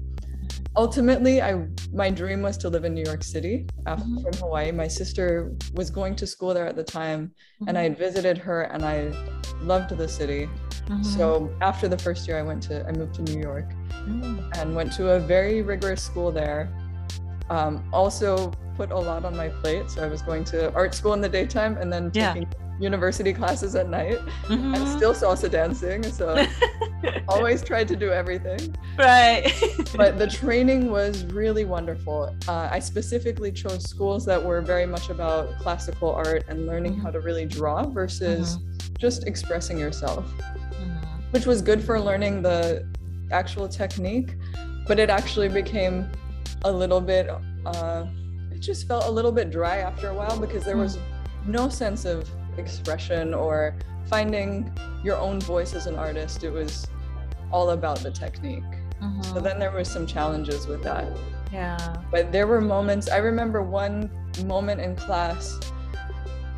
[0.76, 4.22] Ultimately, I my dream was to live in New York City after, Mhm.
[4.22, 4.72] from Hawaii.
[4.72, 7.32] My sister was going to school there at the time,
[7.68, 9.12] and I had visited her, and I
[9.62, 10.48] loved the city.
[10.88, 11.04] Mhm.
[11.04, 13.70] So after the first year, I went to I moved to New York
[14.08, 14.50] Mm.
[14.58, 16.68] and went to a very rigorous school there.
[17.50, 21.12] Um, also put a lot on my plate, so I was going to art school
[21.12, 22.32] in the daytime and then Yeah.
[22.34, 22.48] taking
[22.80, 24.96] university classes at night, and Mhm.
[24.96, 26.02] still salsa dancing.
[26.02, 26.44] So
[27.28, 28.74] always tried to do everything.
[28.98, 29.52] right.
[29.96, 32.34] But the training was really wonderful.
[32.48, 37.10] Uh, I specifically chose schools that were very much about classical art and learning how
[37.10, 38.58] to really draw versus
[38.98, 40.24] just expressing yourself
[40.80, 41.32] Mhm.
[41.32, 42.86] which was good for learning the
[43.32, 44.36] actual technique
[44.86, 46.08] but it actually became
[46.64, 47.28] a little bit
[47.66, 48.06] uh,
[48.50, 50.98] it just felt a little bit dry after a while because there was
[51.46, 53.74] no sense of expression or
[54.08, 54.72] finding
[55.02, 56.86] your own voice as an artist it was
[57.52, 58.62] all about the technique
[59.22, 59.42] so Mhm.
[59.42, 61.04] then there was some challenges with that
[61.52, 61.76] Yeah.
[62.10, 64.10] but there were moments i remember one
[64.46, 65.58] moment in class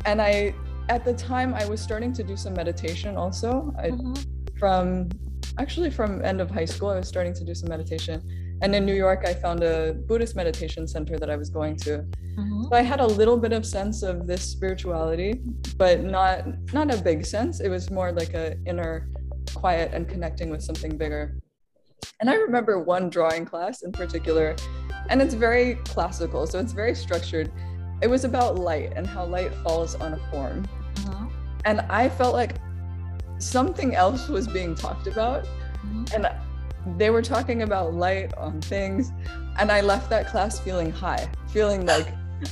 [0.05, 0.53] and i
[0.89, 4.25] at the time i was starting to do some meditation also I, Mhm.
[4.57, 5.09] from
[5.57, 8.21] actually from end of high school i was starting to do some meditation
[8.61, 12.03] and in new york i found a buddhist meditation center that i was going to
[12.37, 12.63] Mhm.
[12.69, 15.41] so i had a little bit of sense of this spirituality
[15.77, 19.09] but not not a big sense it was more like a inner
[19.55, 21.23] quiet and connecting with something bigger
[22.19, 24.55] and i remember one drawing class in particular
[25.09, 27.51] and it's very classical so it's very structured
[28.01, 30.63] it was about light and how light falls on a form
[30.95, 31.29] Mhm.
[31.65, 32.55] and i felt like
[33.39, 35.45] something else was being talked about
[35.85, 36.13] Mhm.
[36.15, 36.27] and
[36.97, 39.11] they were talking about light on things
[39.59, 42.07] and i left that class feeling high feeling like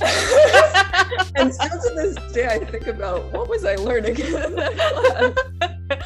[1.36, 6.00] and still to this day i think about what was i learning in that class?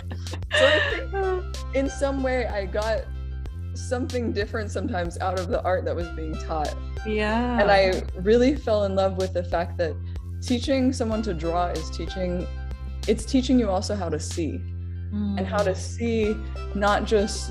[0.52, 3.00] So i think in some way i got
[3.74, 6.74] something different sometimes out of the art that was being taught.
[7.06, 7.58] Yeah.
[7.60, 9.94] and i really fell in love with the fact that
[10.42, 12.46] teaching someone to draw is teaching
[13.08, 14.60] it's teaching you also how to see.
[15.12, 15.76] And how to mm.
[15.76, 16.36] see
[16.76, 17.50] not just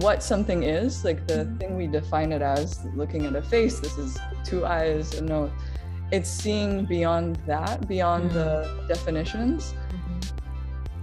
[0.00, 3.96] what something is, like the thing we define it as, looking at a face, this
[3.98, 5.50] is two eyes, a nose.
[6.12, 9.74] It's seeing beyond that, beyond the definitions.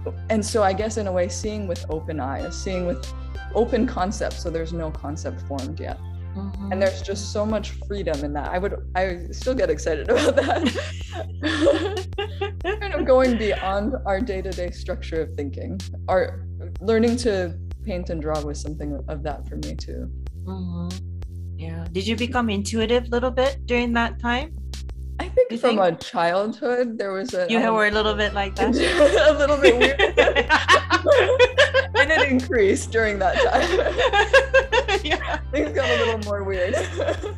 [0.04, 0.14] Mhm.
[0.30, 3.06] And so I guess in a way, seeing with open eyes, seeing with
[3.54, 5.98] open concepts, so there's no concept formed yet.
[6.36, 6.72] Mhm.
[6.72, 8.48] And there's just so much freedom in that.
[8.50, 12.06] I would I still get excited about that.
[12.64, 15.80] kind of going beyond our day-to-day structure of thinking.
[16.08, 16.40] Our
[16.80, 20.10] learning to paint and draw was something of that for me too.
[20.46, 20.90] Mhm.
[21.56, 21.84] Yeah.
[21.92, 24.56] Did you become intuitive a little bit during that time?
[25.20, 25.80] I think You from think?
[25.80, 28.74] a childhood there was a You um, were a little bit like that.
[29.30, 30.00] a little bit weird.
[31.96, 33.70] and it increased during that time.
[35.04, 35.38] yeah.
[35.52, 36.74] Things got a little more weird.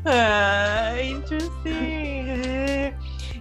[0.06, 2.55] あー interesting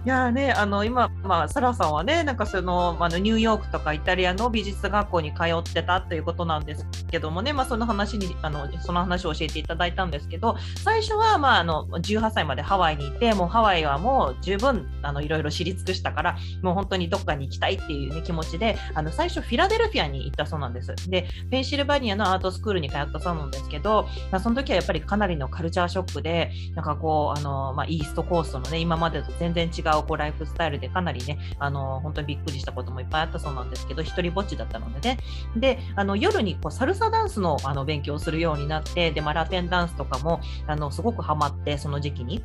[0.06, 20.94] いやね、あの今、まあ、サラさんはね、なんかそのあのニューヨークとかイタリアの美術学校に通ってたということなんですけどもね、まあ、その話にあのその話を教えていただいたんですけど、最初は、まあ、あの18歳までハワイにいて、もうハワイはもう十分あのいろいろ知り尽くしたから、もう本当にどっかに行きたいっていう、ね、気持ちで、あの最初フィラデルフィアに行ったそうなんです。
[21.10, 35.18] で、ペンシルバニアのアートスクールに通ったそうなんですけど、まあ、その時はやっぱりかなりのカルチャーショックで、なんかこう、あの、まあ、イーストコーストのね、今までと全然違うこうライフスタイルでかなりね、あの、本当にびっくりしたこともいっぱいあったそうなんですけど、一人ぼっちだったのでね。
[35.56, 42.42] で、あの、夜にこうサルサダンスのあの勉強をするようになって、で、まあ、ラテンダンスとかも、あの、すごくハマって、その時期に。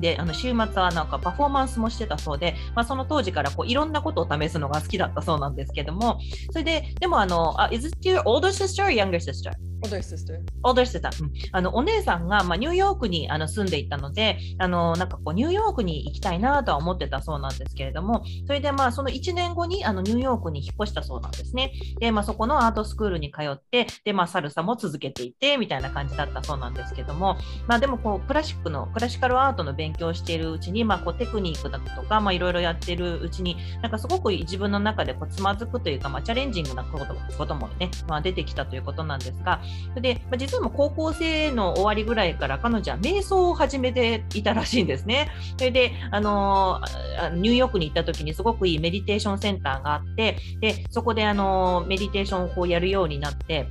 [0.00, 6.18] であの週末はなんかパフォーマンスもしてたそうで、まあ、その当時からこういろんなことを試すのが好きだったそうなんですけども、
[6.50, 9.52] それで、でもあの、あ Is it your older sister or younger sister?
[9.82, 10.40] Older sister.
[10.62, 27.36] older sister、うんあのお姉さんが、まあ、ニューヨークにあの住んでいたのであのなんかこうニューヨークに行きたいなとは思ってたそうなんですけれどもそれでまあその1年後にあのニューヨークに引っ越したそうなんですねで、まあ、そこのアートスクールに通ってで、まあ、サルサも続けていてみたいな感じだったそうなんですけども、
[27.66, 39.60] まあ、でもこうクラシックのクラシカルアートの勉勉強しているうちに、まあ、こうテクニックだとか、まあ、いろいろやってるうちになんかすごく自分の中でこうつまずくというか、まあ、チャレンジングなことこともね、まあ、出てきたということなんですが
[40.00, 45.30] で、まあ、実はもう高校生の終わりぐらいから彼女は瞑想を始めていたらしいんですね。
[45.58, 53.66] それで、あのーニューヨークに行った時にすごくいいメディテーションセンターがあって、でそこで、あのーメディテーションをこうやるようになって、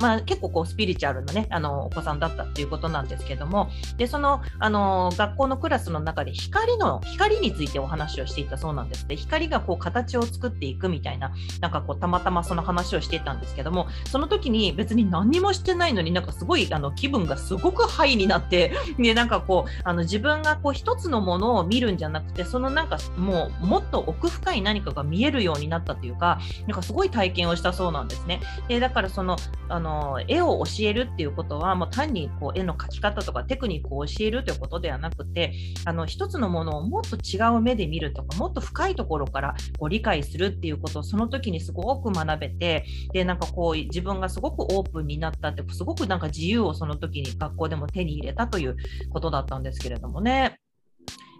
[0.00, 3.70] まあ、結構こうスピリチュアルな、ね、あのお子さんだったっていうことなんですけども。
[3.96, 13.88] でそのあの学校のクラスの中で光の光についてお話をしていたそうなんですで光がこう形を作っていくみたいななんかこうたまたまその話をしていたんですけども。
[14.08, 28.40] その時に別に何もしてないのになんかすごいあの気分がすごくハイになって でなんかこうあの自分がこう一つのものを見るんじゃなくてそのなんかもうもっと奥深い何かが見えるようになったというかなんかすごい体験をしたそうなんですね。
[28.68, 29.36] でだからその
[29.68, 35.54] あの絵を教えるっていうことはもう単にこう絵の描き方とかテクニックを教えるということではなくて
[35.84, 48.76] あの一つのものをもっと違う目で見るとかもっと深いところからこう理解するっていうことをその時にすごく学べてでなんかこう自分がすごくオープンになったってすごくなんか自由をその時に学校でも手に入れたという
[49.10, 50.58] ことだったんですけれどもね。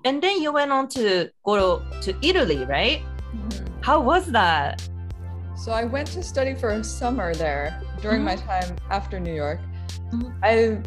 [0.05, 3.01] And then you went on to go to Italy, right?
[3.81, 4.81] How was that?
[5.57, 9.61] So I went to study for a summer there during my time after New York.
[10.13, 10.33] Mhm.
[10.43, 10.79] I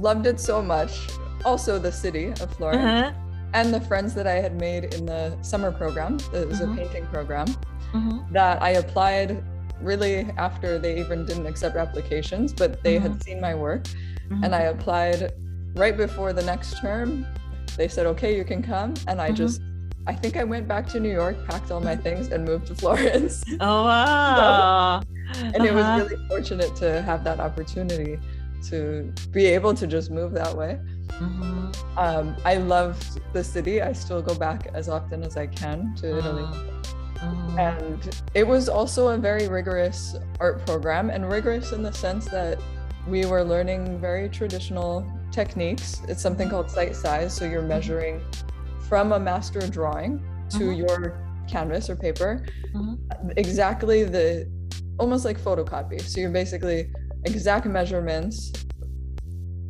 [0.00, 1.08] loved it so much.
[1.44, 3.12] Also, the city of Florence Uh-huh.
[3.54, 6.18] and the friends that I had made in the summer program.
[6.32, 6.72] It was Mhm.
[6.72, 7.46] a painting program
[7.92, 8.32] Mhm.
[8.32, 9.42] that I applied
[9.82, 13.82] really after they even didn't accept applications, but they had seen my work.
[14.30, 14.44] Mhm.
[14.44, 15.32] And I applied
[15.74, 17.26] right before the next term.
[17.76, 18.94] They said, okay, you can come.
[19.08, 19.60] And I just,
[20.06, 22.74] I think I went back to New York, packed all my things, and moved to
[22.82, 23.42] Florence.
[23.60, 25.02] Oh, wow.
[25.36, 26.04] and it was Uh-huh.
[26.04, 28.18] really fortunate to have that opportunity
[28.68, 30.78] to be able to just move that way.
[31.18, 31.76] Mhm.
[31.96, 33.82] Um, I loved the city.
[33.82, 36.44] I still go back as often as I can to Italy.
[37.18, 37.58] Mhm.
[37.58, 42.58] And it was also a very rigorous art program, and rigorous in the sense that
[43.06, 46.00] we were learning very traditional techniques.
[46.08, 47.32] It's something called sight size.
[47.32, 48.20] So you're measuring
[48.92, 50.18] from a master drawing
[50.50, 50.76] to Mhm.
[50.82, 50.98] your
[51.48, 52.98] canvas or paper Mhm.
[53.38, 54.26] exactly the
[54.98, 55.98] almost like photocopy.
[56.02, 56.92] So you're basically
[57.24, 58.52] exact measurements,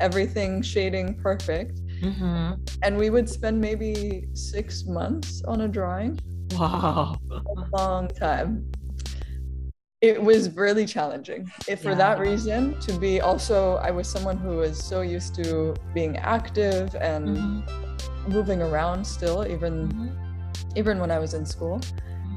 [0.01, 1.75] everything shading perfect.
[2.03, 2.59] Mhm.
[2.83, 6.19] And we would spend maybe six months on a drawing,
[6.59, 7.15] Wow.
[7.31, 8.51] a long time.
[10.03, 11.49] It was really challenging.
[11.69, 15.77] If for that reason, to be also, I was someone who was so used to
[15.95, 18.29] being active and Mhm.
[18.29, 20.19] moving around still, even Mhm.
[20.75, 21.81] even when I was in school,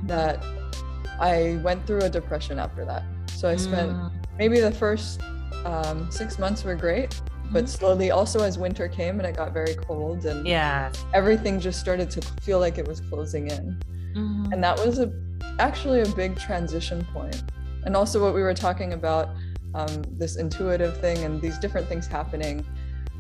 [0.04, 0.43] that
[1.19, 3.04] I went through a depression after that.
[3.32, 4.12] So I spent Mm.
[4.38, 5.21] maybe the first
[5.65, 7.19] um, six months were great,
[7.51, 7.69] but Mhm.
[7.69, 12.12] slowly, also as winter came and it got very cold and yeah everything just started
[12.12, 13.80] to feel like it was closing in.
[14.15, 14.54] Mhm.
[14.54, 15.08] And that was a
[15.60, 17.43] actually a big transition point.
[17.86, 19.30] And also what we were talking about,
[19.74, 22.65] um, this intuitive thing and these different things happening.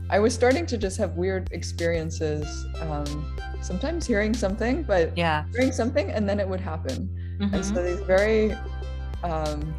[0.09, 2.65] I was starting to just have weird experiences.
[2.81, 5.43] Um, sometimes hearing something, but Yeah.
[5.55, 7.09] hearing something and then it would happen.
[7.39, 7.75] And Mhm.
[7.75, 8.55] so these very,
[9.23, 9.73] um,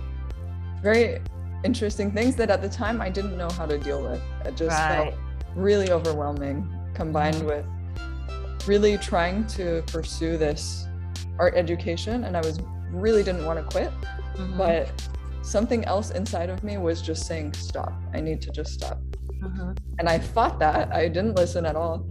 [0.82, 1.20] very
[1.64, 4.20] interesting things that at the time I didn't know how to deal with.
[4.44, 4.88] It just Right.
[4.88, 5.14] felt
[5.54, 7.46] really overwhelming, combined Mhm.
[7.46, 7.66] with
[8.68, 10.86] really trying to pursue this
[11.38, 12.24] art education.
[12.24, 13.90] And I was really didn't want to quit,
[14.36, 14.56] Mhm.
[14.58, 15.08] but
[15.42, 17.92] something else inside of me was just saying, stop.
[18.14, 19.00] I need to just stop.
[19.42, 19.76] Mhm.
[19.98, 20.92] And I fought that.
[20.92, 22.06] I didn't listen at all.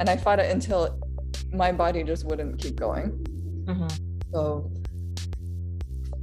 [0.00, 0.98] And I fought it until
[1.52, 3.10] my body just wouldn't keep going.
[3.66, 3.90] Mhm.
[4.32, 4.70] So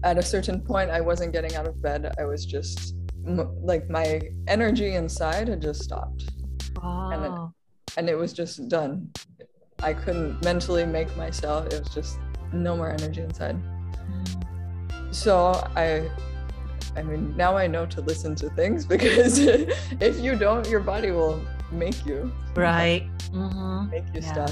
[0.03, 2.13] at a certain point, I wasn't getting out of bed.
[2.19, 6.29] I was just m- like my energy inside had just stopped
[6.81, 7.53] Wow.
[7.97, 9.09] and it was just done.
[9.81, 12.19] I couldn't mentally make myself, it was just
[12.55, 13.57] no more energy inside.
[15.11, 15.35] So
[15.75, 16.09] I
[16.95, 21.11] I mean now I know to listen to things because if you don't your body
[21.11, 21.41] will
[21.71, 23.07] make you Right.
[23.31, 23.89] Mhm.
[23.91, 24.45] make you Yeah.
[24.45, 24.51] stop.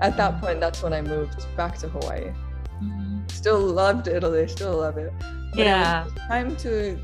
[0.00, 2.32] At that point that's when I moved back to Hawaii.
[2.82, 3.30] Mhm.
[3.30, 5.12] Still loved Italy, still love it.
[5.52, 6.06] But it Yeah.
[6.28, 6.98] time to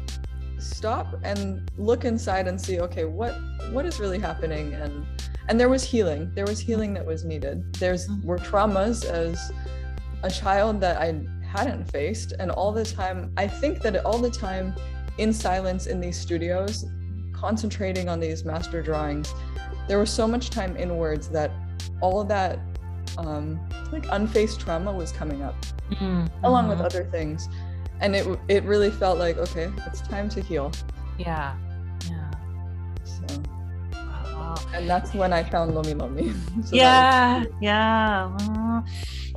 [0.58, 3.34] stop and look inside and see okay what
[3.72, 5.06] what is really happening and
[5.48, 8.24] and there was healing there was healing that was needed there's Mhm.
[8.24, 9.50] were traumas as
[10.22, 11.08] a child that i
[11.44, 14.74] hadn't faced and all the time i think that all the time
[15.18, 16.84] in silence in these studios
[17.32, 19.32] concentrating on these master drawings
[19.88, 21.50] there was so much time inwards that
[22.00, 22.58] all of that
[23.18, 23.58] um,
[23.92, 25.56] like unfaced trauma was coming up
[25.90, 26.30] Mhm.
[26.44, 26.84] along with Mhm.
[26.84, 27.48] other things
[28.00, 30.70] and it it really felt like okay it's time to heal
[31.18, 31.54] Yeah.
[32.08, 32.30] Yeah.
[33.04, 33.24] so
[33.94, 34.54] Wow.
[34.74, 36.32] and that's when i found lomi lomi
[36.64, 38.82] So い that やー、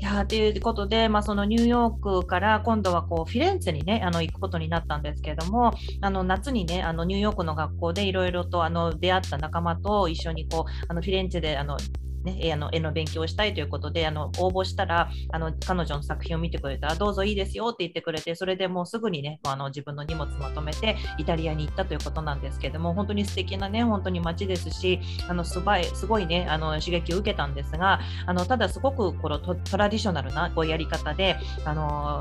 [0.03, 11.77] いや、ということで、まあ、そのニューヨークから今度はこうフィレンツェにねあの行くことになったんですけれどもあの夏にねあのニューヨークの学校でいろいろとあの出会った仲間と一緒にこうあのフィレンツェであの
[12.23, 32.19] ね、絵の絵の勉強をしたいということであの応募したらあの彼女の作品を見てくれたらどうぞいいですよって言ってくれてそれでもうすぐにねあの自分の荷物まとめてイタリアに行ったということなんですけども本当に素敵なね本当に街ですしあのすごいすごいねあの刺激を受けたんですがあのただすごくこのトラディショナルなこうやり方であの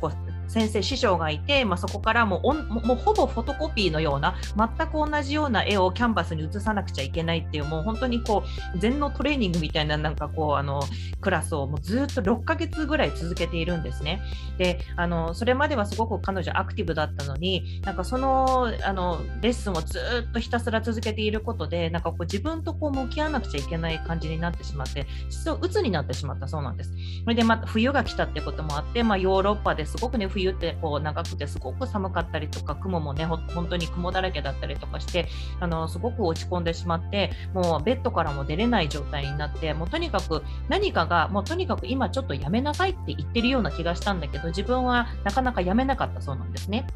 [0.00, 10.82] こう先生師匠がいて、まあ、そこからもうもうほぼフォトコピーのような全く同じような絵をキャンバスに写さなくちゃいけないっていうもう本当にこう全のトレーニングみたいななんかこうあの
[11.20, 14.20] クラスをもうずっと6ヶ月ぐらい続けているんですね。
[14.58, 26.92] であのそれまではすごく彼女アクティブだったのになんかそのあのレッスンをずっとひたすら続けていることでなんかこう自分とこう向き合わなくちゃいけない感じになってしまって実は鬱になってしまったそうなんです。
[27.22, 35.28] それでまた冬が来たってこともあって、まあ、ヨーロッパですごくね冬ってこう長くてすごく寒かったりとか雲もね本当に雲だらけだったりとかして
[35.60, 46.86] あのすごく落ち込んでしまってもうベッドからも出れない状態になってもうとにかく何かがもうとにかく今ちょっとやめなさいって言ってるような気がしたんだけど自分はなかなかやめなかったそうなんですね。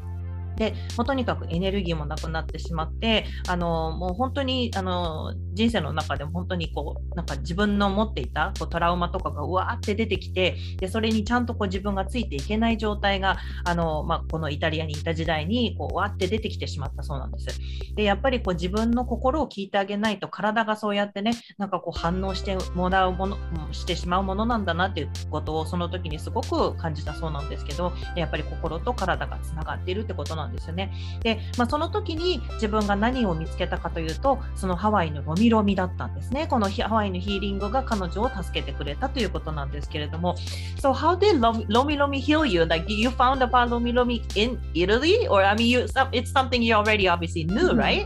[0.59, 17.59] でもうとにかくエネルギーもなくなってしまってあのもう本当にあの人生の中でも本当にこうなんか自分の持っていたこうトラウマとかがうわーって出てきてでそれにちゃんとこう自分がついていけない状態があの、まあ、このイタリアにいた時代にこうわーって出てきてしまったそうなんです。
[17.95, 23.37] でやっぱりこう自分の心を聞いてあげないと体がそうやってねなんかこう反応してもらうもの
[23.71, 30.91] してしまうものなんだなっていうことをその時にすごく感じたそうなんですけどやっぱり心と体がつながっているってことなんですんですよね。
[31.21, 36.47] で、まあ、その時に自分が何を見つけたかというと、そのハワイのロミロミだったんですね。
[36.47, 40.35] このハワイのヒーリングが彼女を助けてくれたということなんですけれども。
[40.81, 42.65] So how did Lomi Lomi heal you?
[42.65, 45.27] Like you found about Lomi Lomi in Italy?
[45.27, 48.05] Or I mean, you, it's something you already obviously knew, right?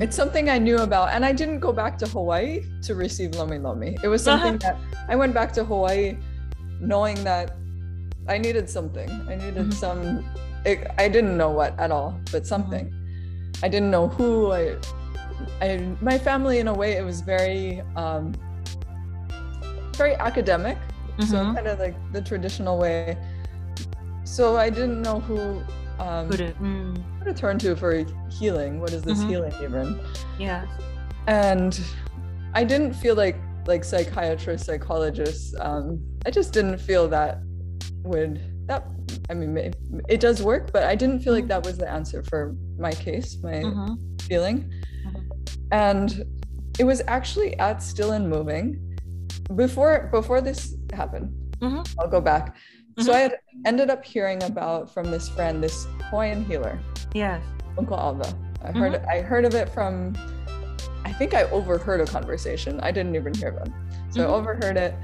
[0.00, 3.58] It's something I knew about, and I didn't go back to Hawaii to receive Lomi
[3.58, 3.96] Lomi.
[4.02, 4.76] It was something that
[5.08, 6.16] I went back to Hawaii
[6.80, 7.56] knowing that
[8.28, 9.08] I needed something.
[9.28, 9.70] I needed mm-hmm.
[9.70, 10.24] some
[10.66, 12.86] it, I didn't know what at all, but something.
[12.86, 13.64] Mm-hmm.
[13.64, 14.52] I didn't know who.
[14.52, 14.76] I,
[15.62, 18.34] I, my family, in a way, it was very, um,
[19.96, 20.76] very academic.
[20.76, 21.22] Mm-hmm.
[21.22, 23.16] So kind of like the traditional way.
[24.24, 25.62] So I didn't know who,
[25.98, 27.18] um, who to, mm.
[27.18, 28.80] who to turn to for healing.
[28.80, 29.28] What is this mm-hmm.
[29.30, 30.00] healing even?
[30.38, 30.66] Yeah.
[31.26, 31.80] And
[32.54, 33.36] I didn't feel like
[33.66, 35.54] like psychiatrists, psychologists.
[35.60, 37.40] Um, I just didn't feel that
[38.04, 38.86] would that
[39.30, 39.72] I mean,
[40.08, 43.38] it does work, but I didn't feel like that was the answer for my case,
[43.42, 43.94] my mm-hmm.
[44.22, 44.70] feeling.
[45.06, 45.20] Mm-hmm.
[45.72, 46.24] And
[46.78, 48.98] it was actually at Still and Moving
[49.54, 51.32] before before this happened.
[51.58, 51.82] Mm-hmm.
[51.98, 52.56] I'll go back.
[52.98, 53.22] So I mm-hmm.
[53.22, 56.78] had ended up hearing about from this friend, this Hawaiian healer.
[57.14, 57.42] Yes.
[57.76, 58.32] Uncle Alva.
[58.64, 59.04] I heard.
[59.04, 60.14] I heard of it from
[61.06, 62.80] I think I overheard a conversation.
[62.80, 63.72] I didn't even hear them.
[64.10, 64.94] So I overheard it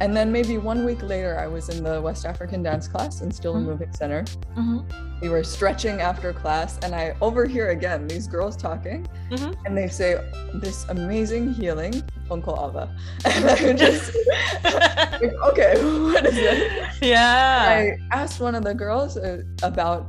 [0.00, 3.30] and then maybe one week later, I was in the West African dance class in
[3.30, 3.66] Still mm-hmm.
[3.66, 4.22] Moving Center.
[4.56, 5.20] Mm-hmm.
[5.20, 9.52] We were stretching after class, and I overhear again these girls talking, mm-hmm.
[9.66, 10.18] and they say,
[10.54, 12.96] This amazing healing, Uncle Ava.
[13.26, 14.16] And I just,
[14.64, 15.74] like, okay,
[16.12, 17.02] what is it?
[17.02, 17.66] Yeah.
[17.68, 20.06] I asked one of the girls uh, about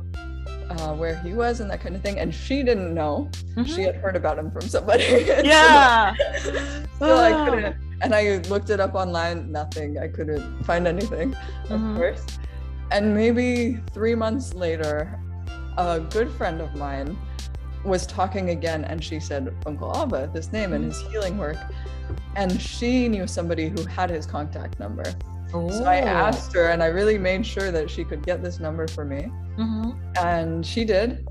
[0.80, 2.18] uh, where he was and that kind of thing.
[2.18, 3.30] And she didn't know.
[3.56, 3.64] Mm-hmm.
[3.64, 5.04] She had heard about him from somebody.
[5.44, 6.14] Yeah.
[6.42, 9.98] so, so I couldn't and I looked it up online, nothing.
[9.98, 11.34] I couldn't find anything,
[11.70, 11.96] of mm-hmm.
[11.96, 12.26] course.
[12.90, 15.18] And maybe three months later,
[15.78, 17.16] a good friend of mine
[17.84, 21.12] was talking again, and she said, Uncle Abba, this name and his mm-hmm.
[21.12, 21.56] healing work.
[22.34, 25.04] And she knew somebody who had his contact number.
[25.54, 25.70] Ooh.
[25.70, 28.88] So I asked her, and I really made sure that she could get this number
[28.88, 29.28] for me.
[29.58, 29.90] Mm-hmm.
[30.16, 31.26] And she did.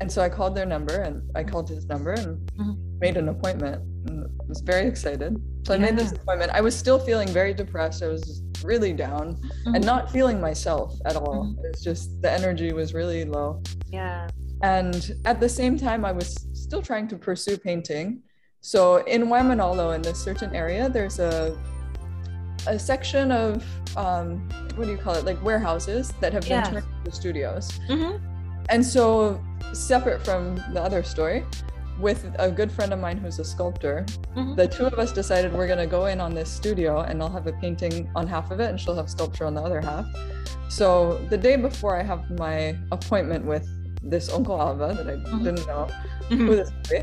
[0.00, 2.98] And so I called their number, and I called his number and mm-hmm.
[2.98, 3.82] made an appointment.
[4.08, 5.40] And was very excited.
[5.66, 5.78] So yeah.
[5.78, 6.50] I made this appointment.
[6.52, 8.02] I was still feeling very depressed.
[8.02, 9.74] I was really down mm-hmm.
[9.74, 11.44] and not feeling myself at all.
[11.44, 11.66] Mm-hmm.
[11.66, 13.62] It's just the energy was really low.
[13.90, 14.28] Yeah.
[14.62, 18.22] And at the same time, I was still trying to pursue painting.
[18.60, 21.56] So in Waimanalo, in this certain area, there's a
[22.66, 23.64] a section of
[23.96, 27.70] um, what do you call it, like warehouses that have been turned into studios.
[27.88, 28.24] Mm-hmm.
[28.68, 29.42] And so,
[29.72, 31.44] separate from the other story,
[32.00, 34.06] with a good friend of mine who's a sculptor.
[34.34, 34.54] Mm-hmm.
[34.54, 37.46] The two of us decided we're gonna go in on this studio and I'll have
[37.46, 40.06] a painting on half of it and she'll have sculpture on the other half.
[40.68, 43.68] So the day before I have my appointment with
[44.02, 45.44] this Uncle Alva that I mm-hmm.
[45.44, 46.46] didn't know mm-hmm.
[46.46, 47.02] who this be,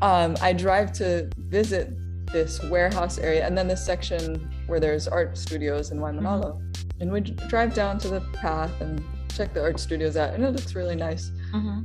[0.00, 1.90] um, I drive to visit
[2.32, 6.56] this warehouse area and then this section where there's art studios in Waimanalo.
[6.56, 7.02] Mm-hmm.
[7.02, 9.02] And we drive down to the path and
[9.34, 11.30] check the art studios out and it looks really nice.
[11.52, 11.82] Mm-hmm.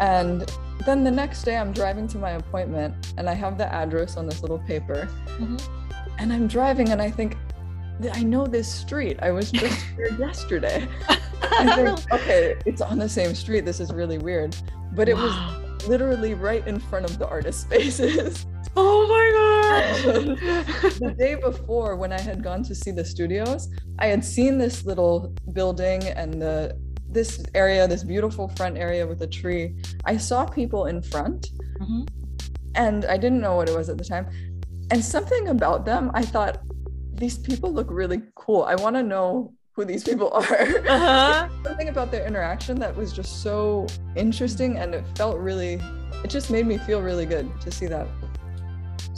[0.00, 0.52] And
[0.84, 4.26] then the next day, I'm driving to my appointment and I have the address on
[4.26, 5.08] this little paper.
[5.38, 5.56] Mm-hmm.
[6.18, 7.36] And I'm driving and I think,
[8.12, 9.18] I know this street.
[9.22, 10.86] I was just here yesterday.
[11.74, 13.64] Think, okay, it's on the same street.
[13.64, 14.56] This is really weird.
[14.94, 15.34] But it was
[15.88, 18.46] literally right in front of the artist spaces.
[18.76, 19.37] Oh my god!
[21.00, 23.68] the day before, when I had gone to see the studios,
[23.98, 26.76] I had seen this little building and the
[27.10, 29.74] this area, this beautiful front area with a tree.
[30.04, 31.48] I saw people in front,
[31.80, 32.06] Mhm.
[32.74, 34.26] and I didn't know what it was at the time.
[34.90, 36.58] And something about them, I thought,
[37.14, 38.62] these people look really cool.
[38.64, 40.44] I want to know who these people are.
[40.88, 41.48] Uh-huh.
[41.64, 45.80] something about their interaction that was just so interesting and it felt really
[46.24, 48.06] it just made me feel really good to see that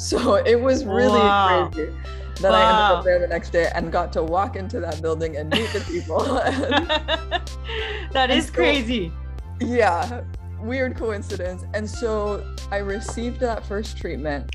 [0.01, 1.69] so it was really Wow.
[1.73, 1.93] crazy
[2.41, 5.37] that i ended up there the next day and got to walk into that building
[5.37, 9.13] and meet the people And that is so- crazy.
[9.61, 10.23] yeah
[10.61, 14.55] weird coincidence and so i received that first treatment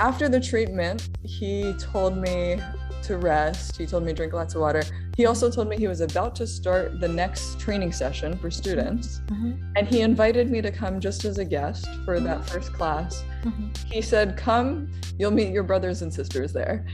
[0.00, 2.60] after the treatment he told me
[3.02, 3.76] to rest.
[3.76, 4.82] He told me to drink lots of water.
[5.16, 9.20] He also told me he was about to start the next training session for students.
[9.26, 9.52] Mm-hmm.
[9.76, 13.24] And he invited me to come just as a guest for that first class.
[13.42, 13.68] Mm-hmm.
[13.90, 16.86] He said come you'll meet your brothers and sisters there.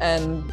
[0.00, 0.52] And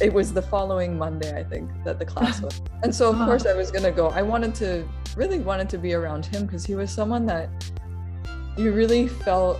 [0.00, 2.60] it was the following monday i think that the class was.
[2.82, 4.08] And so of course i was going to go.
[4.08, 4.86] I wanted to
[5.16, 7.48] really wanted to be around him because he was someone that
[8.56, 9.58] you really felt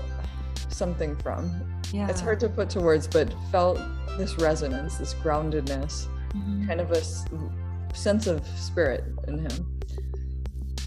[0.68, 1.51] something from
[1.93, 2.09] Yeah.
[2.09, 3.78] it's hard to put to words but felt
[4.18, 6.66] this resonance this groundedness Mhm.
[6.66, 7.24] kind of a s-
[7.95, 9.78] sense of spirit in him.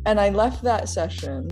[0.06, 1.50] And I left that session.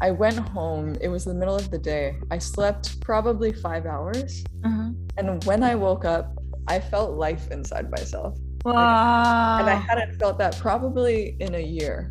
[0.00, 0.96] I went home.
[1.00, 2.16] It was the middle of the day.
[2.30, 4.44] I slept probably five hours.
[4.62, 4.94] Mhm.
[5.16, 8.36] And when I woke up, I felt life inside myself.
[8.64, 9.58] Wow.
[9.60, 12.08] And I hadn't felt that probably in a year.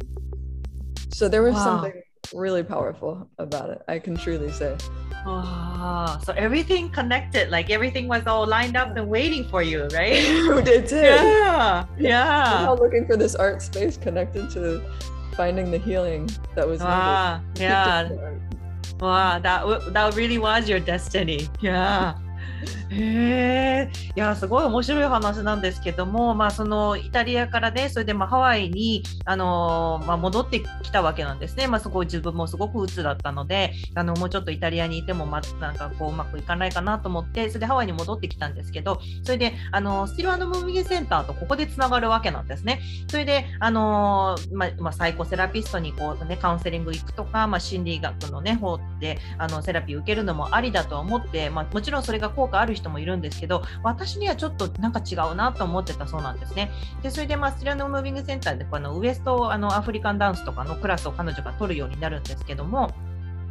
[1.14, 1.64] So there was Wow.
[1.66, 2.02] something
[2.34, 3.82] really powerful about it.
[3.88, 4.76] I can truly say.
[5.26, 6.20] Wow.
[6.24, 10.14] So everything connected, like everything was all lined up and waiting for you, right?
[10.20, 10.88] it did.
[10.90, 10.96] Too.
[10.98, 11.86] Yeah.
[11.98, 12.44] Yeah.
[12.52, 14.82] Somehow looking for this art space connected to
[15.38, 16.92] finding the healing that was needed.
[16.94, 17.52] Ah, wow.
[17.60, 18.04] Yeah.
[18.04, 18.42] Needed for.
[19.00, 21.50] Wow, that w- that really was your destiny.
[21.62, 22.16] Yeah.
[22.90, 42.80] へえいやすごい面白い話なんですけども、まあ、そのイタリアからねそれでまあハワイに、あのーまあ、戻ってきたわけなんですね、まあ、すごい自分もすごく鬱だったのであのもうちょっとイタリアにいても、まあ、なんかこううまくいかないかなと思ってそれでハワイに戻ってきたんですけどそれであのスティルアンドムービングセンターとここでつながるわけなんですね。
[43.08, 56.72] それで、あのーまあまあ、サイコセラピストにこう、ね、カウンセリング行くとか、まあ、心理学の、ね、方であのセラピー受けるのもありだと思って、まあ、もちろんそれが効果ある人もいるんですけど私にはちょっとなんか違うなと思ってたそうなんですね。
[57.02, 62.94] でそれで、まあ、スティラノムービングセンターでこのウエストあのアフリカンダンスとかのクラスを彼女が取るようになるんですけども。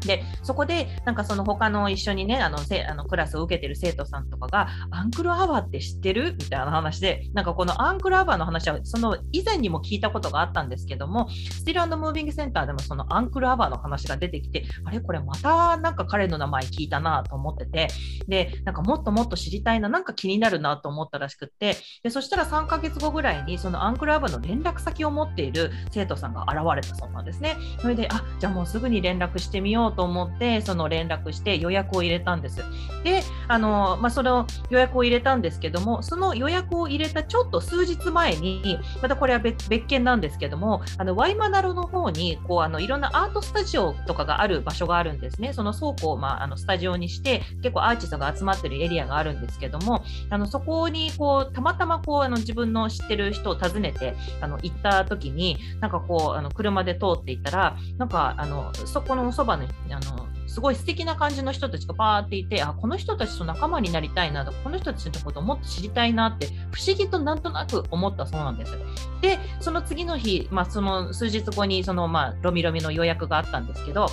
[0.06, 6.34] でそこでなんかその他の一緒にねあのせあのクラスを受けてる生徒さんとかがアンクルアワーって知ってる？
[6.38, 15.00] みたいな話でなんかこのアンクルアワーの話はその以前にも聞いたことがあったんですけどもスティルムービングセンターでもそのアンクルアワーの話が出てきてあれ？
[15.00, 17.88] これまたなんか彼の名前聞いたなと思ってて
[18.28, 27.56] でなんかもっともっと知りたいななんか気になるなと思ったらしくってでそしたら3ヶ月後ぐらいにそのアンクルアワーの連絡先を持っている生徒さんが現れたそうなんですね。
[27.80, 32.62] それであじゃあもうすぐに連絡してみようと思ってその連絡して予約を入れたんです。
[33.04, 45.52] であの、まあ、その予約を入れたんですけどもその予約を入れたちょっと数日前にまたこれは別別件なんですけどもあのワイマナロの方にこうあのいろんなアートスタジオとかがある場所があるんですね。
[45.52, 68.78] その倉庫を、まあ、あのスタジオにして結構アーティストが集まってるエリアがあるんですけどもあのそこにこうたまたまこうあの自分の知ってる人を訪ねてあの行った時になんかこうあの車で通っていったらなんかあのそこのそばにあのすごい素敵な感じの人たちがバーっていてあこの人たちと仲間になりたいなとこの人たちのことをもっと知りたいなって不思議となんとなく思ったそうなんです。
[69.22, 74.08] でその次の日、まあ、その数日後にその、まあ、ロミロミの予約があったんですけど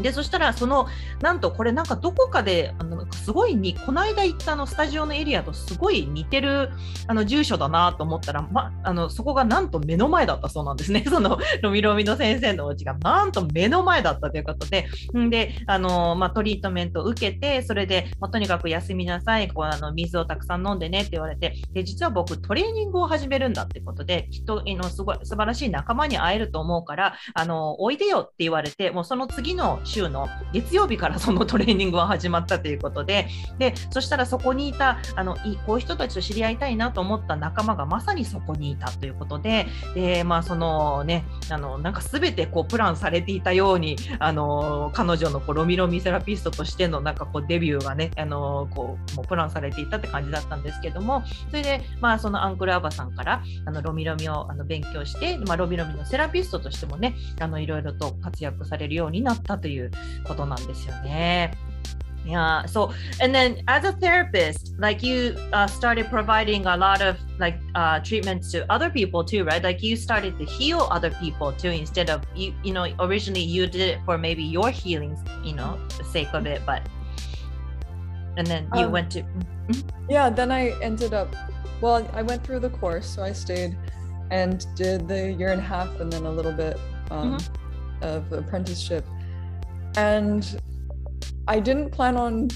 [0.00, 0.86] でそしたらその
[1.20, 6.70] なんとこれなんかどこかであのすごいにこの間行ったあのスタジオのエリアとすごい似てる
[7.06, 11.04] あの住所だなと思ったら、ま、あのそこがなんと目の前だったそうなんですね。
[11.08, 14.86] そのロミロミの先生のお家がなんと目の前だったということで。
[15.30, 19.48] であの、まあ、トリートメントを受けてそれで、まあ、とにかく休みなさい。
[19.48, 21.54] こうあの水をたくさん飲んでねって言われて。
[21.72, 33.28] で実は僕トレーニングを始めるんだってことできっとのすごい素晴らしい仲間に会えると思うからあのおいでよって言われてもうその次の週の月曜日からそのトレーニングは始まったということで
[33.58, 61.51] でそしたらそこにいたあのこういう人たちと知り合いたいなと思った仲間がまさにそこにいたということでで、まあ、そのねあのなんか全てこうプランされていたようにあの彼女のこうロミロミセラピストとしてのなんかこうデビューがねあのこうもうプランされていたって感じだったんですけどもそれで、まあ、そのアンクルアバさんからあのロミロミをあの勉強して、まあ、ロミロミのセラピストとしてもねあのいろいろと活躍されるようになったということなんですよね。
[62.25, 62.65] Yeah.
[62.67, 67.57] So, and then as a therapist, like you uh, started providing a lot of like
[67.75, 69.63] uh, treatments to other people too, right?
[69.63, 73.65] Like you started to heal other people too, instead of you, you know, originally you
[73.65, 76.83] did it for maybe your healing, you know, the sake of it, but
[78.37, 79.23] and then you Um, went to.
[80.09, 81.33] Yeah, then I ended up,
[81.81, 83.77] well, I went through the course, so I stayed
[84.29, 86.77] and did the year and a half and then a little bit
[87.09, 87.37] um,
[88.01, 89.05] of apprenticeship.
[89.96, 90.60] and
[91.48, 92.48] I didn't plan on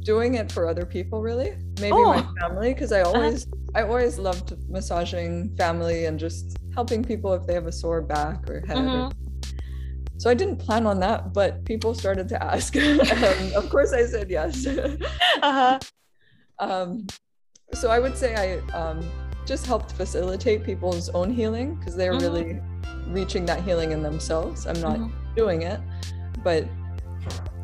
[0.00, 1.56] doing it for other people really.
[1.80, 2.34] Maybe my Oh.
[2.40, 7.52] family, because I always I always loved massaging family and just helping people if they
[7.52, 8.78] have a sore back or head.
[8.78, 9.10] or-
[10.18, 12.74] so I didn't plan on that, but people started to ask.
[12.74, 13.00] and
[13.54, 14.66] of course I said yes.
[15.42, 15.78] Uh-huh.
[16.58, 17.06] um,
[17.74, 19.04] so I would say I um,
[19.44, 22.22] just helped facilitate people's own healing because they're Mhm.
[22.22, 22.60] really
[23.08, 24.66] reaching that healing in themselves.
[24.66, 25.10] I'm not Mhm.
[25.36, 25.80] doing it,
[26.46, 26.62] but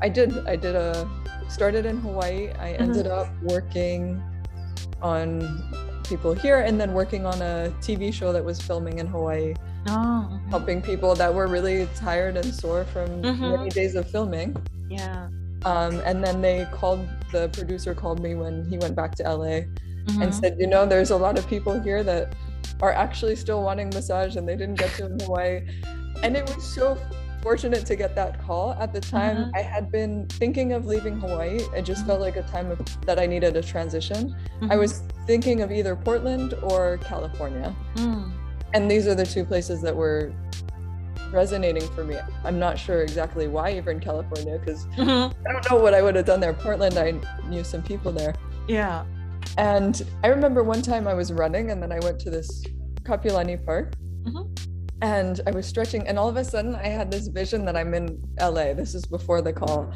[0.03, 0.31] I did.
[0.45, 1.09] I did a
[1.49, 2.51] started in Hawaii.
[2.59, 4.21] I ended up working
[5.01, 5.23] on
[6.03, 9.55] people here and then working on a TV show that was filming in Hawaii,
[9.89, 10.51] Oh, mhm.
[10.51, 13.57] helping people that were really tired and sore from Mhm.
[13.57, 14.49] many days of filming.
[14.91, 15.29] Yeah.
[15.65, 19.59] Um, and then they called the producer called me when he went back to LA
[20.21, 20.41] and Mhm.
[20.41, 22.35] said, you know, there's a lot of people here that
[22.83, 25.61] are actually still wanting massage and they didn't get to in Hawaii.
[26.25, 26.99] And it was so
[27.43, 28.73] fortunate to get that call.
[28.75, 29.51] At the time, Mhm.
[29.55, 31.61] I had been thinking of leaving Hawaii.
[31.77, 34.35] It just felt like a time of, that I needed a transition.
[34.63, 34.79] I Mhm.
[34.79, 37.75] was thinking of either Portland or California.
[37.97, 38.31] Mm.
[38.75, 40.33] And these are the two places that were
[41.33, 42.17] resonating for me.
[42.45, 45.33] I'm not sure exactly why even California, because Mhm.
[45.49, 46.53] I don't know what I would have done there.
[46.53, 47.15] Portland, I
[47.49, 48.35] knew some people there.
[48.69, 49.05] Yeah.
[49.59, 52.63] And I remember one time I was running and then I went to this
[53.03, 54.47] Kapiolani Park Mhm.
[55.03, 57.93] And I was stretching and all of a sudden I had this vision that I'm
[57.93, 58.73] in LA.
[58.73, 59.93] This is before the call.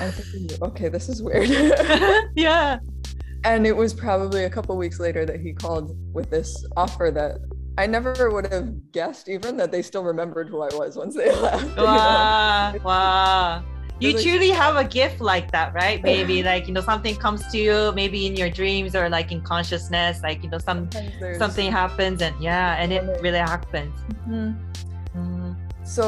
[0.00, 1.48] I'm thinking, okay, this is weird.
[2.34, 2.78] yeah.
[3.44, 7.38] and it was probably a couple weeks later that he called with this offer that
[7.78, 11.30] I never would have guessed even that they still remembered who I was once they
[11.42, 11.62] left.
[11.62, 12.80] you know?
[12.82, 13.62] Wow.
[13.98, 16.02] You like- truly have a gift like that, right?
[16.02, 19.40] Maybe like you know something comes to you, maybe in your dreams or like in
[19.40, 20.88] consciousness, like you know some
[21.38, 23.94] something happens and yeah, and it really happens.
[24.28, 24.56] Mhm.
[25.16, 25.56] Mm.
[25.82, 26.04] so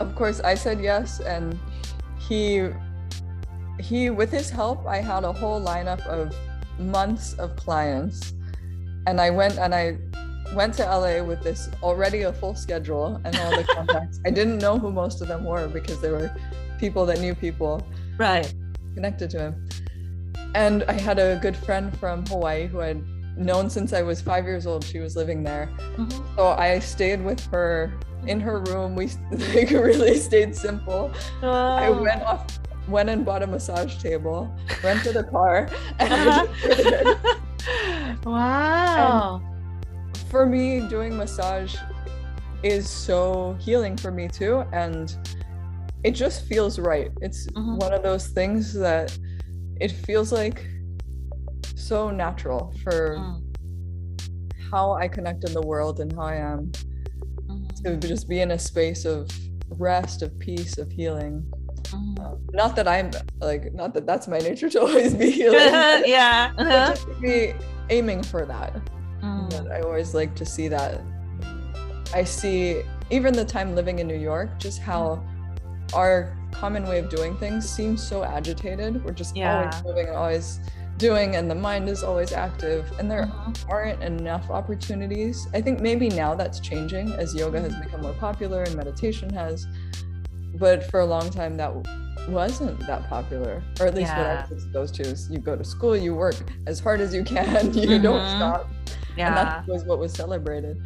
[0.00, 1.56] of course i said yes and
[2.18, 2.70] he
[3.78, 6.34] he with his help i had a whole lineup of
[6.78, 8.34] months of clients
[9.06, 9.96] and i went and i
[10.56, 14.58] went to la with this already a full schedule and all the contacts i didn't
[14.58, 16.30] know who most of them were because they were
[16.78, 17.86] people that knew people
[18.18, 18.52] Right.
[18.94, 19.68] connected to him
[20.54, 23.02] and i had a good friend from hawaii who i'd
[23.38, 26.36] known since i was five years old she was living there Mhm.
[26.36, 27.92] so I stayed with her
[28.26, 28.94] in her room.
[28.94, 29.06] We
[29.54, 31.10] like really stayed simple.
[31.42, 32.00] I Oh.
[32.02, 32.46] went off,
[32.88, 34.48] went and bought a massage table,
[34.84, 35.68] rented a car,
[36.00, 36.46] Uh-huh.
[38.24, 39.40] wow.
[40.30, 41.74] for me, doing massage
[42.62, 45.16] is so healing for me too, and
[46.04, 47.10] it just feels right.
[47.20, 47.78] It's Mhm.
[47.80, 49.16] one of those things that
[49.80, 50.66] it feels like
[51.76, 53.42] so natural for Mm.
[54.70, 56.72] how I connect in the world and how I am
[57.48, 57.82] Mhm.
[57.84, 59.28] to just be in a space of
[59.78, 61.44] rest, of peace, of healing.
[61.90, 62.18] Mhm.
[62.20, 65.58] Uh, not that I'm like, not that that's my nature to always be healing,
[66.06, 66.52] yeah.
[66.58, 66.88] Uh-huh.
[66.90, 67.54] just to be
[67.90, 68.72] aiming for that.
[69.22, 69.70] Mm.
[69.70, 71.00] I always like to see that.
[72.14, 75.22] I see even the time living in New York, just how
[75.94, 79.04] our common way of doing things seems so agitated.
[79.04, 79.56] We're just Yeah.
[79.58, 80.60] always moving and always
[80.98, 83.64] doing, and the mind is always active, and there Mhm.
[83.70, 85.48] aren't enough opportunities.
[85.54, 89.66] I think maybe now that's changing as yoga has become more popular and meditation has.
[90.54, 91.72] But for a long time, that
[92.28, 95.64] wasn't that popular, or at least what I was exposed to is you go to
[95.64, 96.36] school, you work
[96.66, 98.36] as hard as you can, you don't Mhm.
[98.36, 98.68] stop.
[98.86, 99.34] And Yeah.
[99.34, 100.76] that was what was celebrated.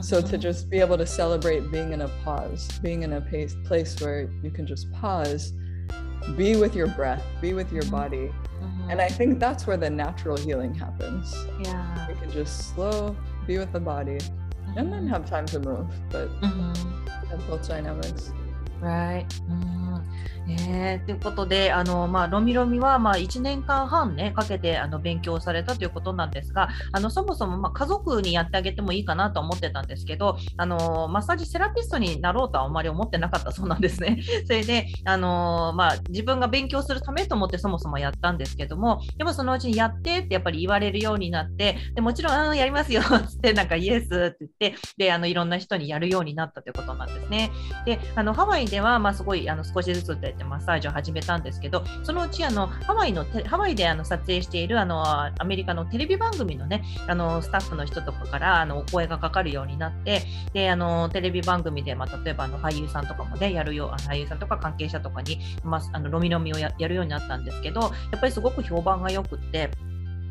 [0.00, 3.56] So to just be able to celebrate being in a pause, being in a pace,
[3.64, 5.52] place where you can just pause,
[6.36, 8.32] be with your breath, be with your body.
[8.60, 8.90] Mhm.
[8.90, 12.08] And I think that's where the natural healing happens yeah.
[12.08, 13.16] you can just slow
[13.46, 14.18] be with the body
[14.76, 15.30] and then have mm-hmm.
[15.30, 17.26] time to move but mm-hmm.
[17.28, 18.32] have both dynamics
[18.80, 19.26] Right.
[19.48, 19.96] Mm-hmm.
[20.48, 34.20] えー、ということで、あのまあ、ロミロミはまあ1年間半、ね、かけてあの勉強されたということなんですが、あのそもそもまあ家族にやってあげてもいいかなと思ってたんですけど、あのマッサージセラピストになろうとはあまり思ってなかったそうなんですね。
[34.46, 47.50] それで、あのまあ、自分が勉強するためと思ってそもそもやったんですけども、でもそのうちにやってってやっぱり言われるようになって、でもちろん、やりますよ って、なんかイエスって言って、であのいろんな人にやるようになったということなんですね。
[47.86, 60.22] で、あのハワイでは、まあ、すごいあの少しずつってマッサージを始めたんですけど、そのうちあのハワイのハワイであの撮影しているあのアメリカのテレビ番組のね、あのスタッフの人とかからあのお声がかかるようになって、
[60.52, 69.70] であのテレビ番組で、まあ、例えばあの俳優さんとかもね、やるよう俳優さんとか関係者とかに、まあ、あのロミロミをやるようになったんですけど、やっぱりすごく評判が良くって、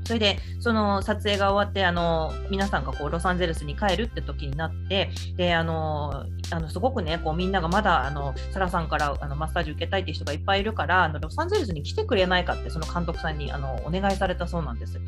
[0.04, 15.00] それでその撮影が終わってあの皆さんがこうロサンゼルスに帰るって時になってであのあのすごくねこうみんながまだあのサラさんからあのマッサージ受けたいっていう人がいっぱいいるからあのロサンゼルスに来てくれないかってその監督さんにあのお願いされたそうなんです。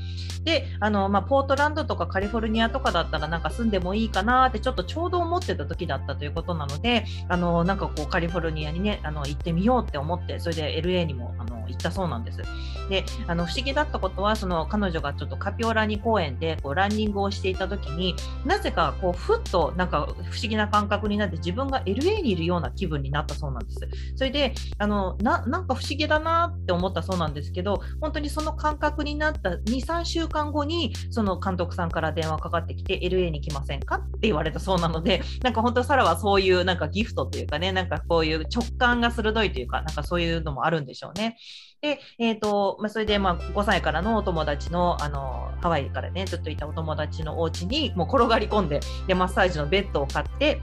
[0.44, 12.42] であの、まあ、ポートランドとかカリフォルニアとかだったらなんか住んでもいいかなってちょっとちょうど思ってた時だったということなのであのなんかこうカリフォルニアにねあの行ってみようって思ってそれで LA にもあの行ったそうなんです。
[12.90, 18.16] であの不思議だったことはその彼女がちょっとカピオラニ公園でこうランニングをしていた時に
[18.46, 23.80] なぜかこうふっとなんか不思議な感覚になって自分が LA にいるような気分になったそうなんです。
[24.16, 41.38] それであのななんか不思議だなって思ったそうなんですけど本当にその感覚になった23週間後にその監督さんから電話かかってきて LA に来ませんかって言われたそうなのでなんか本当サラはそういうなんかギフトというかねなんかこういう直感が鋭いというかなんかそういうのもあるんでしょうね。
[41.86, 50.62] で、えーとまあ、それでまあ5歳からのお友達のあのハワイからねずっといたお友達のお家にもう転がり込んででマッサージのベッドを買って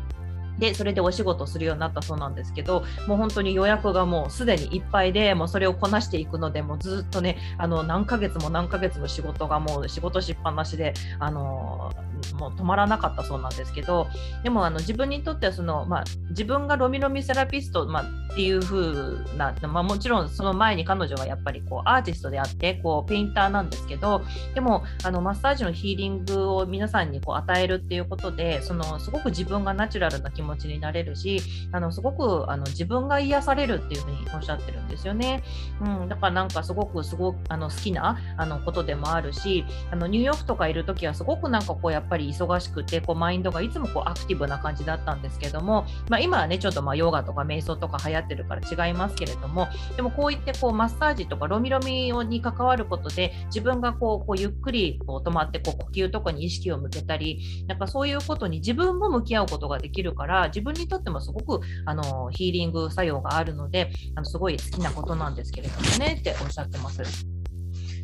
[0.59, 11.93] でそれでお仕事するようになったそうなんですけどもう本当に予約がもうすでにいっぱいでもうそれをこなしていくのでもうずっとねあの何ヶ月も何ヶ月も仕事がもう仕事しっぱなしであの
[12.35, 14.07] もう止まらなかったそうなんですけど
[14.43, 24.23] でもあの自分にとってはその、まあ、自分がロミロミセラピスト、まあ、っていう風な、まあ、もちろんその前に彼女はやっぱりこうアーティストであってこうペインターなんですけど
[24.55, 31.41] でもあのマッサージのヒーリングを皆さんにこう与えるっていうことでそのすごく自分がナチュラルな気気持ちになれるし
[31.71, 35.43] あのすごくあの自分が癒されるっていうふうにおっしゃってるんですよね。
[35.81, 67.03] うん、だからなんかすごくすごあの好きなあのことでもあるしあのニューヨークとかいる時はすごくなんかこうやっぱり忙しくてこうマインドがいつもこうアクティブな感じだったんですけども、まあ、今はねちょっとまあヨガとか瞑想とか流行ってるから違いますけれどもでもこういってこうマッサージとかロミロミに関わることで自分がこうこうゆっくりこう止まってこう呼吸とかに意識を向けたりなんかそういうことに自分も向き合うことができるからから自分にとってもすごくあのヒーリング作用があるのであのすごい好きなことなんですけれどもねっておっしゃってます。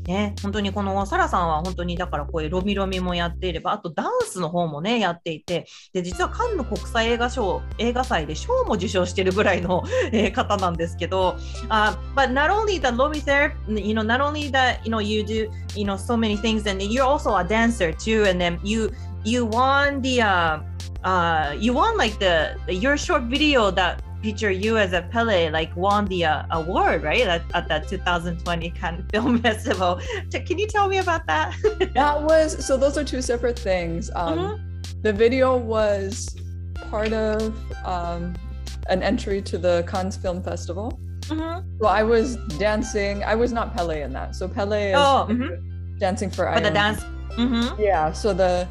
[0.07, 11.37] ね、本当にこのサラさんは本当にだからこういうロミロミもやっていれば、あとダンスの方もね、やっていて、で、実はカンヌ国際映画賞、映画祭で賞も受賞してるぐらいの、 えー、方なんですけど、
[11.69, 15.51] uh, but not only the Lomi therapy, you know, not only that, you know, you do,
[15.77, 18.91] you know, so many things, and you're also a dancer too, and then you,
[19.25, 20.61] you won the, uh,
[21.05, 25.75] uh, you won like the, your short video that feature you as a Pele like
[25.77, 30.01] won the uh, award right at, at the 2020 Cannes Film Festival.
[30.33, 31.55] Can you tell me about that?
[31.95, 34.11] that was so those are two separate things.
[34.15, 35.03] Um, mm-hmm.
[35.03, 36.37] The video was
[36.91, 38.35] part of um,
[38.89, 40.99] an entry to the Cannes Film Festival.
[41.23, 41.79] Mm-hmm.
[41.81, 43.23] So I was dancing.
[43.23, 44.35] I was not Pele in that.
[44.35, 45.99] So Pele is oh, mm-hmm.
[45.99, 47.03] dancing for, for the dance.
[47.37, 47.81] Mm-hmm.
[47.81, 48.13] Yeah.
[48.13, 48.67] So the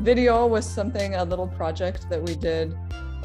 [0.00, 2.76] video was something a little project that we did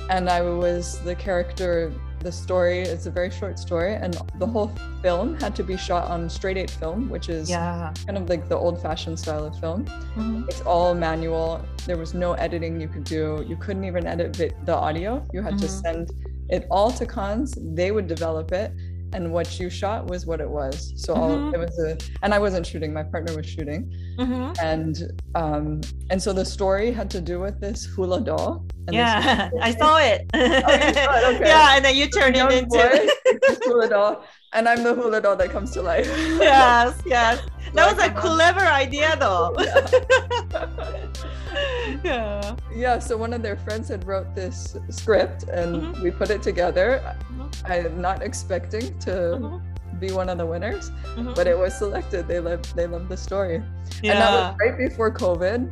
[0.09, 1.93] and I was the character.
[2.19, 4.71] The story is a very short story, and the whole
[5.03, 7.93] film had to be shot on straight eight film, which is yeah.
[8.05, 9.85] kind of like the old fashioned style of film.
[9.85, 10.45] Mm-hmm.
[10.47, 11.63] It's all manual.
[11.85, 13.45] There was no editing you could do.
[13.47, 14.33] You couldn't even edit
[14.65, 15.23] the audio.
[15.33, 15.61] You had mm-hmm.
[15.61, 16.11] to send
[16.49, 17.53] it all to cons.
[17.59, 18.71] They would develop it,
[19.13, 20.93] and what you shot was what it was.
[20.95, 21.55] So mm-hmm.
[21.55, 22.93] it was a, and I wasn't shooting.
[22.93, 24.53] My partner was shooting, mm-hmm.
[24.63, 28.65] and um, and so the story had to do with this hula doll.
[28.89, 30.29] yeah, I saw it.
[30.33, 31.35] oh, it?
[31.35, 31.45] Okay.
[31.45, 33.13] Yeah, and then you turned it into
[33.63, 34.23] hula doll,
[34.55, 36.07] and I'm the hula doll that comes to life.
[36.07, 37.41] yes, yes.
[37.73, 39.53] That was a clever idea, though.
[42.03, 42.55] yeah.
[42.73, 42.99] yeah.
[42.99, 46.01] So one of their friends had wrote this script, and mm-hmm.
[46.01, 47.01] we put it together.
[47.03, 47.71] Mm-hmm.
[47.71, 49.11] I'm not expecting to.
[49.11, 51.31] Mm-hmm be one of the winners, mm-hmm.
[51.35, 52.27] but it was selected.
[52.27, 53.63] They loved they loved the story,
[54.03, 54.11] yeah.
[54.11, 55.71] and that was right before COVID.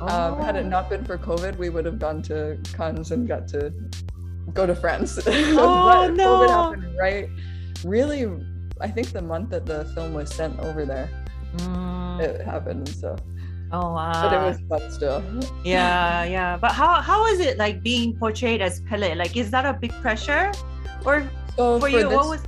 [0.00, 0.06] Oh.
[0.06, 0.68] Um, had it oh.
[0.68, 3.72] not been for COVID, we would have gone to Cannes and got to
[4.54, 5.18] go to France.
[5.26, 6.28] Oh, but no.
[6.28, 7.28] COVID happened right,
[7.84, 8.26] really.
[8.80, 11.08] I think the month that the film was sent over there,
[11.56, 12.20] Mm.
[12.20, 12.88] it happened.
[12.88, 13.16] So,
[13.72, 14.12] Oh wow!
[14.22, 15.22] but it was fun still.
[15.64, 16.56] Yeah, yeah.
[16.56, 19.14] But how how is it like being portrayed as Pele?
[19.14, 20.52] Like, is that a big pressure,
[21.04, 21.24] or
[21.56, 22.42] So for for, you, this, what was?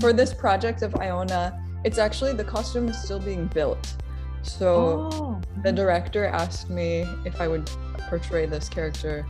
[0.00, 1.52] for this project of Iona,
[1.84, 3.94] it's actually the costume is still being built.
[4.42, 4.68] So
[5.12, 5.40] Oh.
[5.62, 7.70] the director asked me if I would
[8.08, 9.24] portray this character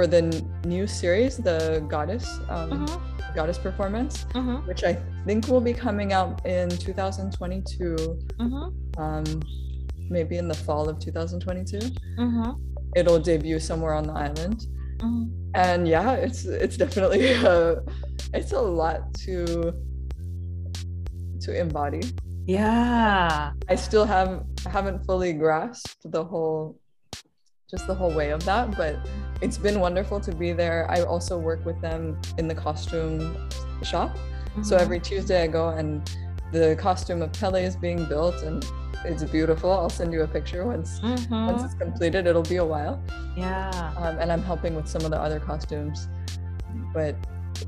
[0.00, 0.22] for the
[0.64, 4.94] new series, the Goddess um, Mhm, Goddess performance, mhm, which I
[5.26, 7.96] think will be coming out in 2022,
[8.40, 9.24] mhm, um,
[10.08, 11.80] maybe in the fall of 2022.
[12.16, 12.56] mhm,
[12.96, 14.58] It'll debut somewhere on the island,
[15.04, 15.28] mhm.
[15.54, 17.20] and yeah, it's it's definitely
[17.54, 17.76] a,
[18.32, 19.36] it's a lot to
[21.44, 22.00] to embody.
[22.46, 23.52] Yeah.
[23.68, 24.30] I still have
[24.64, 26.80] haven't fully grasped the whole
[27.70, 28.96] just the whole way of that, but
[29.40, 30.90] it's been wonderful to be there.
[30.90, 33.48] I also work with them in the costume
[33.82, 34.16] shop.
[34.62, 34.80] So Mhm.
[34.80, 36.02] every Tuesday I go and
[36.52, 38.64] the costume of Pele is being built and
[39.04, 39.70] it's beautiful.
[39.72, 41.64] I'll send you a picture once once Mhm.
[41.64, 42.26] it's completed.
[42.26, 43.00] It'll be a while.
[43.36, 43.70] Yeah.
[43.96, 46.08] Um, and I'm helping with some of the other costumes.
[46.92, 47.14] But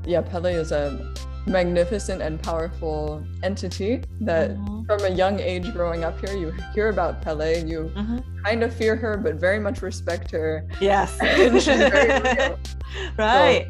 [0.05, 1.13] yeah, Pele is a
[1.45, 6.89] magnificent and powerful entity that Mhm, from a young age growing up here, you hear
[6.89, 8.23] about Pele, you mhm.
[8.45, 10.65] kind of fear her, but very much respect her.
[10.79, 11.17] Yes.
[11.21, 12.59] And she's very real.
[13.17, 13.67] right.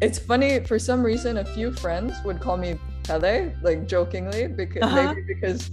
[0.00, 4.82] It's funny, for some reason, a few friends would call me Pele, like jokingly, because
[4.82, 4.96] Uh-huh.
[5.14, 5.70] maybe because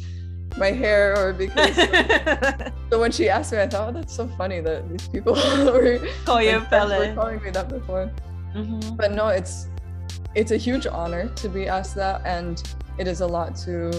[0.58, 1.76] my hair or because.
[2.92, 6.00] so when she asked me, I thought, oh, that's so funny that these people were,
[6.26, 8.12] Call you my friends were calling me that before.
[8.54, 8.98] Mhm.
[8.98, 9.68] But no, it's
[10.40, 12.64] it's a huge honor to be asked that, and
[12.98, 13.92] it is a lot to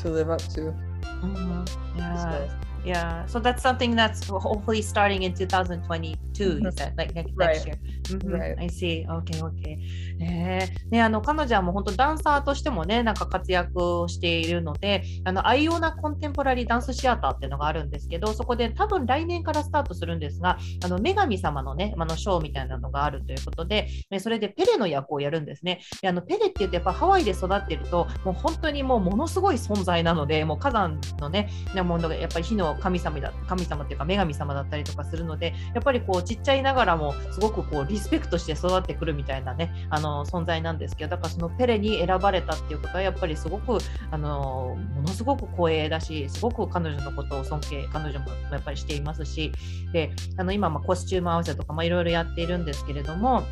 [0.00, 0.72] to live up to.
[1.02, 1.68] Mhm.
[1.96, 2.16] Yeah.
[2.16, 2.48] So,
[2.84, 6.72] Yeah, so that's something that's hopefully starting in 2022, you Mhm.
[6.72, 7.66] said, like next, Right.
[7.66, 7.76] year.
[8.04, 8.58] Mhm, Right.
[8.58, 9.06] I see.
[9.06, 9.78] Okay, okay.
[10.18, 25.80] ねえねあの彼女はもう本当ダンサーとしてもね、なんか活躍をしているので、あのアイオナコンテンポラリーダンスシアターっていうのがあるんですけど、そこで多分来年からスタートするんですが、あの女神様のね、あのショーみたいなのがあるということで、ねそれでペレの役をやるんですね。
[26.00, 43.78] であのペレって言ってやっぱハワイで育ってると、もう本当にもうものすごい存在なので、もう火山のね、ねもうやっぱり火の神様だ神様っていうか女神様だったりとかするのでやっぱりこうちっちゃいながらもすごくこうリスペクトして育ってくるみたいなねあの存在なんですけどだからそのペレに選ばれたっていうことはやっぱりすごく
[44.10, 49.52] あのものすごく光栄だしすごく彼女のことを尊敬彼女もやっぱりしていますし
[49.92, 53.44] であの今まコスチューム合わせとかいろいろやっているんですけれども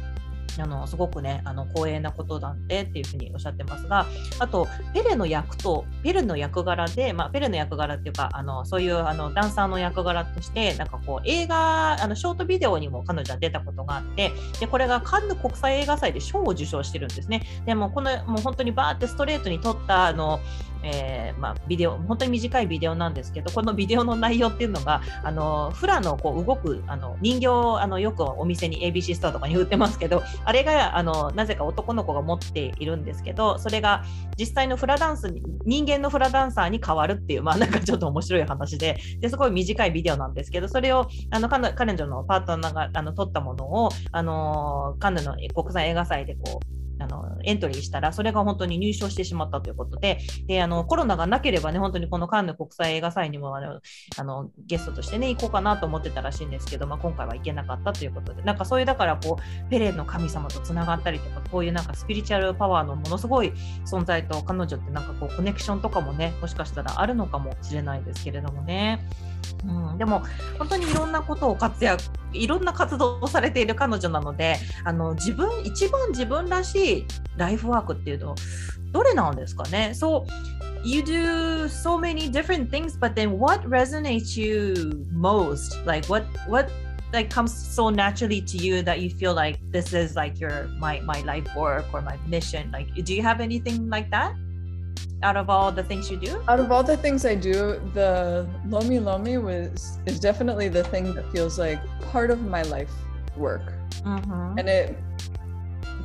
[0.58, 4.06] あのすごくねあの光栄なことなんでっていうふうにおっしゃってますが
[4.38, 17.42] あとペレの役とペレの役柄で、まあ、ペレの役柄っていうかあのそういうあのダンサーの役柄としてなんかこう映画あのショートビデオにも彼女は出たことがあってでこれがカンヌ国際映画祭で賞を受賞してるんですね。
[17.66, 20.40] でもこのもう本当にバーってストレートに撮ったあの
[20.82, 27.46] えーまあ、ビデオ本当に短いビデオなんですけどこのビデオの内容っていうのがあのフラのこう動くあの人形
[27.80, 34.04] あのよくお店に ABC ストアとかに売ってますけどあれがあのなぜか男の子が持っているんですけどそれが
[34.38, 38.96] 実際のフラダンスに人間のフラダンサーに変わるっていうまあなんかちょっと面白い話で。
[39.20, 53.80] ですごい短いビデオなんですけどそれをあの彼女のパートナーがあの撮ったものをあのカンヌの国際映画祭でこうあのエントリーしたらそれが本当に入賞してしまったということでであのコロナがなければね本当にこのカンヌ国際映画祭にもあの
[54.16, 63.52] あのゲストとしてね行こうかなと思ってたらしいんですけど、まあ、今回は行けなかったということでなんかそういうだからこうペレの神様とつながったりとかこういうなんかスピリチュアルパワーのものすごい
[63.84, 69.00] 存在と彼女ってなんかこうコネクションとかもねもしかしたらあるのかもしれないですけれどもね。
[69.64, 70.22] うん、でも
[70.58, 77.06] 本当にいろんなことを活躍いろんな活動をされている彼女なのであの自分一番自分らしい
[77.36, 78.34] ライフワークっていうと
[78.92, 80.24] どれなんですかね So
[80.84, 86.70] you do so many different things but then what resonates you most like what what
[87.12, 91.00] like comes so naturally to you that you feel like this is like your my
[91.00, 94.34] my life work or my mission like do you have anything like that
[95.22, 98.46] out of all the things you do Out of all the things I do, the
[98.68, 101.80] Lomi Lomi was is definitely the thing that feels like
[102.12, 102.92] part of my life
[103.36, 103.72] work.
[104.04, 104.58] mm-hmm.
[104.58, 104.96] And it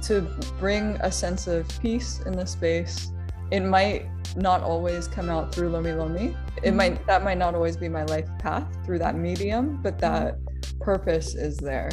[0.03, 0.22] to
[0.59, 3.12] bring a sense of peace in the space.
[3.51, 6.36] It might not always come out through Lomi Lomi.
[6.64, 6.76] It Mhm.
[6.76, 10.38] might that might not always be my life path through that medium, but that
[10.80, 11.89] purpose is there.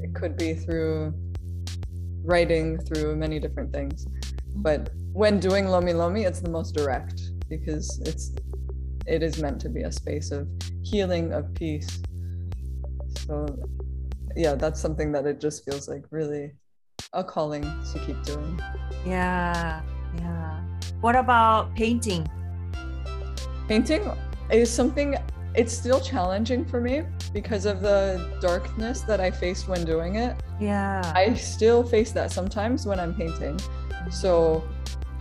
[0.00, 1.14] It could be through
[2.24, 4.06] writing, through many different things.
[4.56, 8.32] But when doing Lomi Lomi, it's the most direct because it's
[9.06, 10.48] it is meant to be a space of
[10.82, 12.00] healing, of peace.
[13.26, 13.46] So
[14.36, 16.52] yeah, that's something that it just feels like really
[17.12, 18.60] a calling to keep doing.
[19.06, 19.82] Yeah,
[20.18, 20.60] yeah.
[21.00, 22.26] What about painting?
[23.68, 24.10] Painting
[24.50, 25.16] is something
[25.54, 27.02] it's still challenging for me
[27.32, 30.36] because of the darkness that I faced when doing it.
[30.58, 31.12] Yeah.
[31.14, 33.60] I still face that sometimes when I'm painting.
[34.10, 34.64] So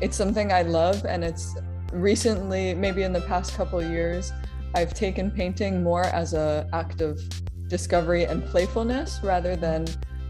[0.02, 1.56] it's something I love and it's
[1.94, 4.32] recently maybe in the past couple years
[4.74, 7.20] I've taken painting more as a act of
[7.68, 9.88] discovery and playfulness rather than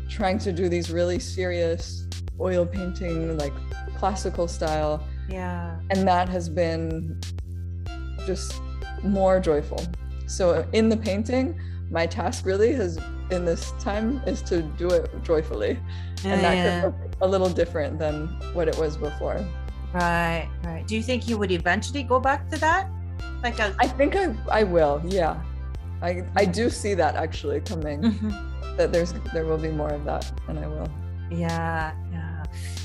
[0.10, 2.08] trying to do these really serious
[2.40, 3.54] oil painting like
[3.98, 5.80] classical style yeah.
[5.90, 7.20] and that has been
[8.26, 8.62] just
[9.04, 9.84] more joyful.
[10.28, 11.60] So in the painting,
[11.90, 12.98] my task really has
[13.32, 15.80] in this time is to do it joyfully.
[16.24, 16.82] And that yeah.
[16.82, 19.44] could look a little different than what it was before.
[19.94, 20.88] Right, right.
[20.88, 22.88] Do you think you would eventually go back to that?
[23.44, 25.02] Like a- I think I, I will.
[25.04, 25.36] Yeah,
[26.02, 28.02] I I do see that actually coming.
[28.02, 28.78] Mm-hmm.
[28.78, 30.88] That there's there will be more of that, and I will.
[31.30, 32.21] Yeah, yeah.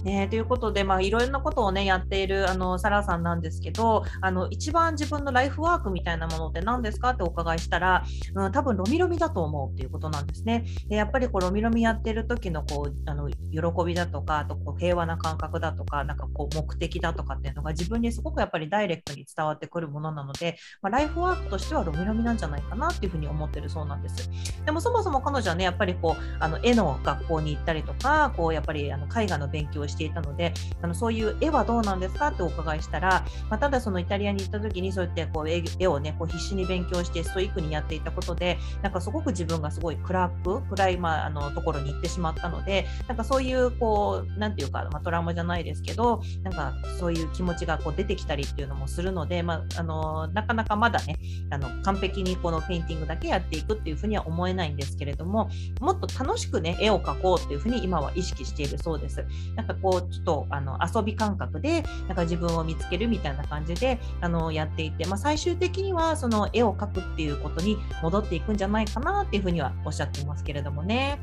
[0.04, 10.64] ね、ということで、まあ、いろんなことを、ね、やっているあのサラさんなんですけどあの一番自分のライフワークみたいなものって何ですかってお伺いしたら、うん、多分ロミロミだと思うっていうことなんですね。
[10.88, 13.36] でやっぱりこうロミロミやってる時のこうあの喜
[13.84, 24.30] びだとかあとこう平和な感覚だとかなんかこう目的だとかっていうのが自分にすごくやっぱりダイレクトに伝わってくるものなので、まあ、ライフワークとしてはロミロミなんじゃないかなっていうふうに思ってるそうなんです。
[24.64, 51.16] でもそもそも彼女はねやっぱりこうあの絵の学校に行ったりとかこうやっぱりあの絵画の勉強をしていたのであのそういう絵はどうなんですかってお伺いしたら、まあ、ただそのイタリアに行った時にそうやってこう絵をねこう必死に勉強してストイックにやっていたことでなんかすごく自分がすごい暗く暗い、まあ、あのところに行ってしまったのでなんかそういうこうなんていうか、まあ、トラウマじゃないですけどなんかそういう気持ちがこう出てきたりっていうのもするので、まあ、あのなかなかまだね
[51.50, 59.24] あの完璧にこのペインティングだけやっていくっていうふうには思えないんですけれどももっと楽しくね絵を描こうっていうふうに今は意識しているそうです。
[59.54, 71.18] なんかこうちょっとあの遊び感覚でなんか自分を見つけるみたいな感じであのやっていて、まあ、最終的にはその絵を描くっていうことに戻っていくんじゃないかなっていうふうにはおっしゃっていますけれどもね。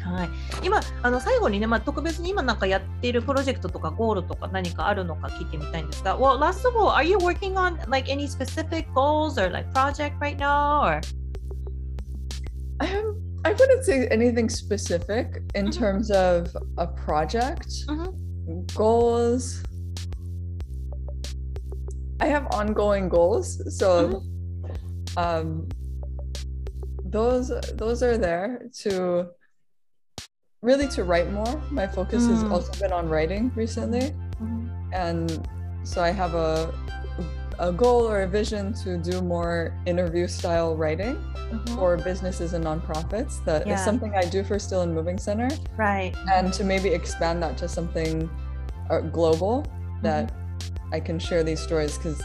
[0.00, 0.28] はい、
[0.64, 10.36] 今あの最後にね、まあ、特別に今なんかやっているプロジェクトとかゴールとか何かあるのか聞いてみたいんですが、Well, last of all, are you working on like any specific goals or like project right
[10.36, 10.82] now?
[10.82, 11.00] Or?
[13.44, 15.72] I wouldn't say anything specific in Mhm.
[15.72, 17.68] terms of a project.
[17.86, 18.74] Mhm.
[18.74, 19.62] Goals.
[22.20, 23.48] I have ongoing goals.
[23.78, 24.22] So
[25.16, 25.68] um
[27.04, 29.28] those those are there to
[30.62, 31.62] really to write more.
[31.70, 32.50] My focus has Mm.
[32.52, 34.14] also been on writing recently.
[34.92, 35.48] And
[35.84, 36.74] so I have a
[37.60, 41.16] a goal or a vision to do more interview style writing
[41.74, 43.44] for businesses and nonprofits.
[43.44, 43.84] That is Yeah.
[43.84, 46.14] something I do for Still and Moving Center, right.
[46.32, 48.28] and to maybe expand that to something
[48.90, 49.66] uh, global
[50.02, 50.32] that
[50.92, 52.22] I can share these stories because,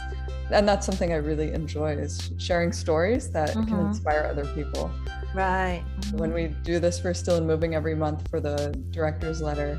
[0.50, 3.88] and that's something I really enjoy is sharing stories that can Mhm.
[3.88, 4.90] inspire other people.
[5.34, 5.82] Right.
[6.12, 9.78] When we do this for Still and Moving every month for the director's letter,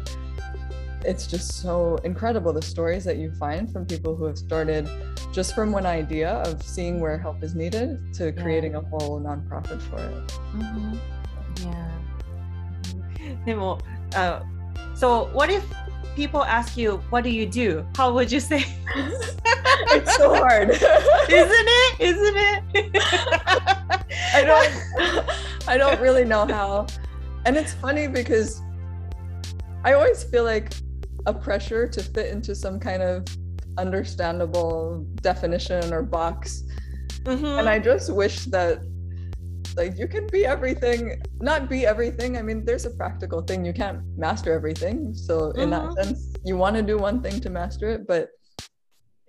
[1.06, 4.90] it's just so incredible the stories that you find from people who have started
[5.32, 9.82] just from one idea of seeing where help is needed to creating a whole nonprofit
[9.84, 10.28] for it.
[10.56, 10.98] Mhm.
[11.62, 11.92] Yeah.
[13.46, 13.80] でも、
[14.16, 14.42] uh,
[14.96, 15.64] so what if
[16.16, 17.86] people ask you, what do you do?
[17.96, 18.66] How would you say?
[19.92, 20.70] It's so hard.
[20.72, 20.82] Isn't
[21.30, 22.00] it?
[22.00, 22.64] Isn't it?
[24.34, 24.72] I don't
[25.68, 26.88] I don't really know how.
[27.46, 28.62] And it's funny because
[29.84, 30.74] I always feel like
[31.26, 33.26] a pressure to fit into some kind of
[33.78, 36.64] understandable definition or box.
[37.24, 37.60] Mhm.
[37.60, 38.80] And I just wish that
[39.76, 42.38] like you can be everything, not be everything.
[42.38, 43.66] I mean, there's a practical thing.
[43.66, 45.14] You can't master everything.
[45.14, 45.94] So in that Mhm.
[45.96, 48.30] sense, you want to do one thing to master it, but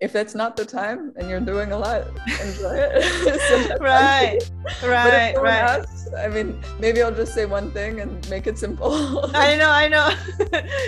[0.00, 2.06] if that's not the time and you're doing a lot,
[2.42, 3.80] enjoy it.
[3.80, 4.38] Right.
[4.82, 5.62] Right, right.
[5.62, 9.30] asks, I mean, maybe I'll just say one thing and make it simple.
[9.34, 10.10] I know, I know.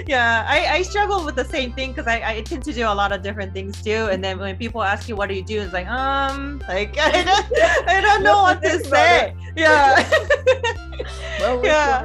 [0.07, 2.93] yeah, I, I struggle with the same thing because I, I tend to do a
[2.93, 4.09] lot of different things too.
[4.11, 5.61] And then when people ask you, what do you do?
[5.61, 9.33] It's like, um, like, I don't, I don't know what to say.
[9.57, 10.09] Yeah.
[11.39, 12.03] well, Yeah.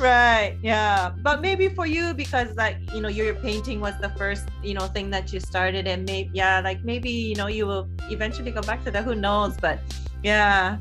[0.00, 0.56] Right.
[0.62, 1.12] Yeah.
[1.22, 4.86] But maybe for you because like you know your painting was the first you know
[4.86, 8.62] thing that you started and maybe yeah like maybe you know you will eventually go
[8.62, 9.78] back to that who knows but
[10.22, 10.78] yeah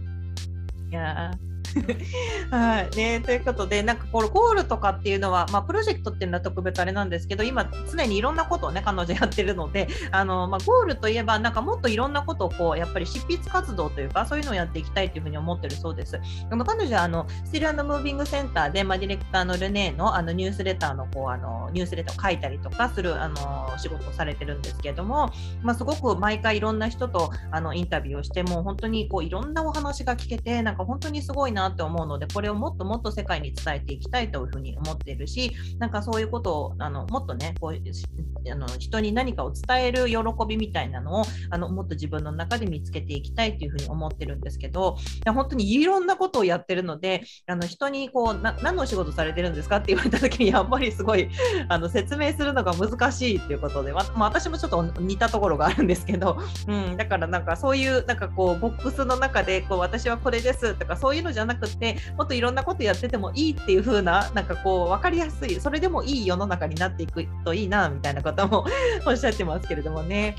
[0.89, 1.33] yeah
[2.51, 16.19] はいね、ということでなんかこれゴールとかっていうのは、まあ、プロジェクトっていうのは特別あれなんですけど今常にいろんなことをね彼女やってるのであの、まあ、ゴールといえばなんかもっといろんなことをこうやっぱり執筆活動というかそういうのをやっていきたいというふうに思ってるそうです。
[16.49, 51.29] でも彼女はあのスティルムービングセンターで、まあ、ディレクターのルネーのあのニュースレターのこうあのニュースレターを書いたりとかするあの仕事をされてるんですけれども、まあ、すごく毎回いろんな人とあのインタビューをしても本当にこういろんなお話が聞けてなんか本当にすごいななって思うのでこれをもっともっと世界に伝えていきたいというふうに思っているしなんかそういうことをあのもっとねこうあの人に何かを伝える喜びみたいなのをあのもっと自分の中で見つけていきたいというふうに思ってるんですけどいや本当にいろんなことをやってるのであの人にこう何のお仕事されてるんですかって言われた時にやっぱりすごい
[51.67, 56.37] あの説明するのが難しいっていうことで、ま、私もちょっと似たところがあるんですけど、
[56.67, 68.65] うん、だからなんかそういうなんかこうボックスの中でこう私はこれですとかそういうのじゃなくてもっといろんなことやっててもいいっていう風ななんかこう分かりやすいそれでもいい世の中になっていくといいなみたいなことも
[69.05, 70.35] おっしゃってますけれどもね。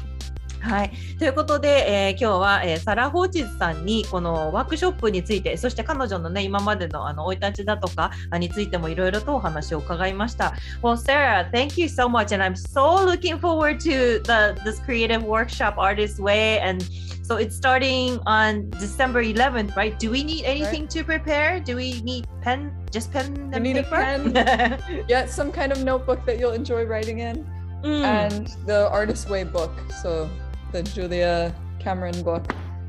[0.60, 10.54] はい、ということで、えー、今日は、えー、サラ・ホーチズさんにこのワークショップについてそして彼女のね今までのあの生い立ちだとかについてもいろいろとお話を伺いました。
[10.82, 15.74] Well, Sarah, thank you so much, and I'm so looking forward to the this creative workshop,
[15.78, 16.84] Artist Way, and
[17.22, 19.96] so it's starting on December 11th, right?
[19.98, 20.90] Do we need anything right.
[20.90, 21.60] to prepare?
[21.60, 23.96] Do we need pen, just pen and you need paper?
[23.96, 25.04] A pen.
[25.08, 27.46] Get some kind of notebook that you'll enjoy writing in,
[27.84, 28.02] mm.
[28.02, 29.70] and the Artist Way book.
[30.02, 30.28] So
[30.72, 32.46] the Julia Cameron book.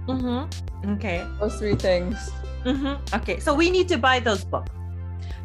[0.08, 0.92] Mm-hmm.
[0.94, 1.26] Okay.
[1.40, 2.32] Those three things.
[2.66, 3.16] Mm-hmm.
[3.16, 3.40] Okay.
[3.40, 4.72] So we need to buy those books.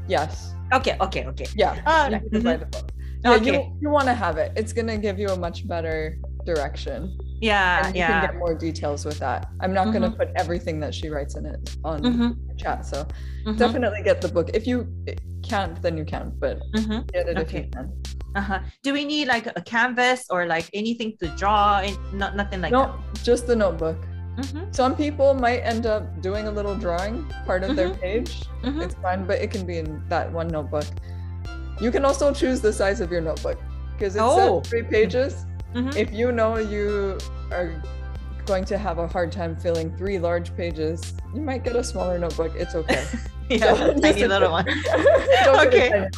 [0.08, 0.54] Yes.
[0.72, 0.96] Okay.
[1.00, 1.26] Okay.
[1.26, 1.46] Okay.
[1.56, 1.80] Yeah.
[1.86, 2.24] All right.
[2.30, 2.44] Mm-hmm.
[2.44, 2.90] buy the book.
[3.24, 3.64] Yeah, okay.
[3.64, 4.52] You, you want to have it.
[4.56, 7.18] It's gonna give you a much better direction.
[7.40, 7.86] Yeah.
[7.86, 8.20] And you yeah.
[8.20, 9.48] can get more details with that.
[9.60, 10.16] I'm not gonna mm-hmm.
[10.16, 12.56] put everything that she writes in it on mm-hmm.
[12.56, 12.86] chat.
[12.86, 13.56] So mm-hmm.
[13.56, 14.50] definitely get the book.
[14.54, 14.88] If you
[15.42, 16.38] can't, then you can't.
[16.38, 17.58] But get it okay.
[17.58, 17.92] if you can.
[18.36, 18.60] Uh-huh.
[18.82, 21.80] Do we need like a canvas or like anything to draw?
[21.80, 23.24] In, not nothing like no, that.
[23.24, 23.96] just the notebook.
[24.36, 24.70] Mm-hmm.
[24.70, 27.76] Some people might end up doing a little drawing part of mm-hmm.
[27.76, 28.42] their page.
[28.62, 28.82] Mm-hmm.
[28.82, 30.84] It's fine, but it can be in that one notebook.
[31.80, 33.58] You can also choose the size of your notebook
[33.92, 34.60] because it's oh.
[34.60, 35.46] three pages.
[35.74, 35.96] Mm-hmm.
[35.96, 37.18] If you know you
[37.50, 37.82] are
[38.44, 42.18] going to have a hard time filling three large pages, you might get a smaller
[42.18, 42.52] notebook.
[42.54, 43.04] It's okay.
[43.48, 44.66] yeah, tiny little one.
[45.66, 46.08] okay.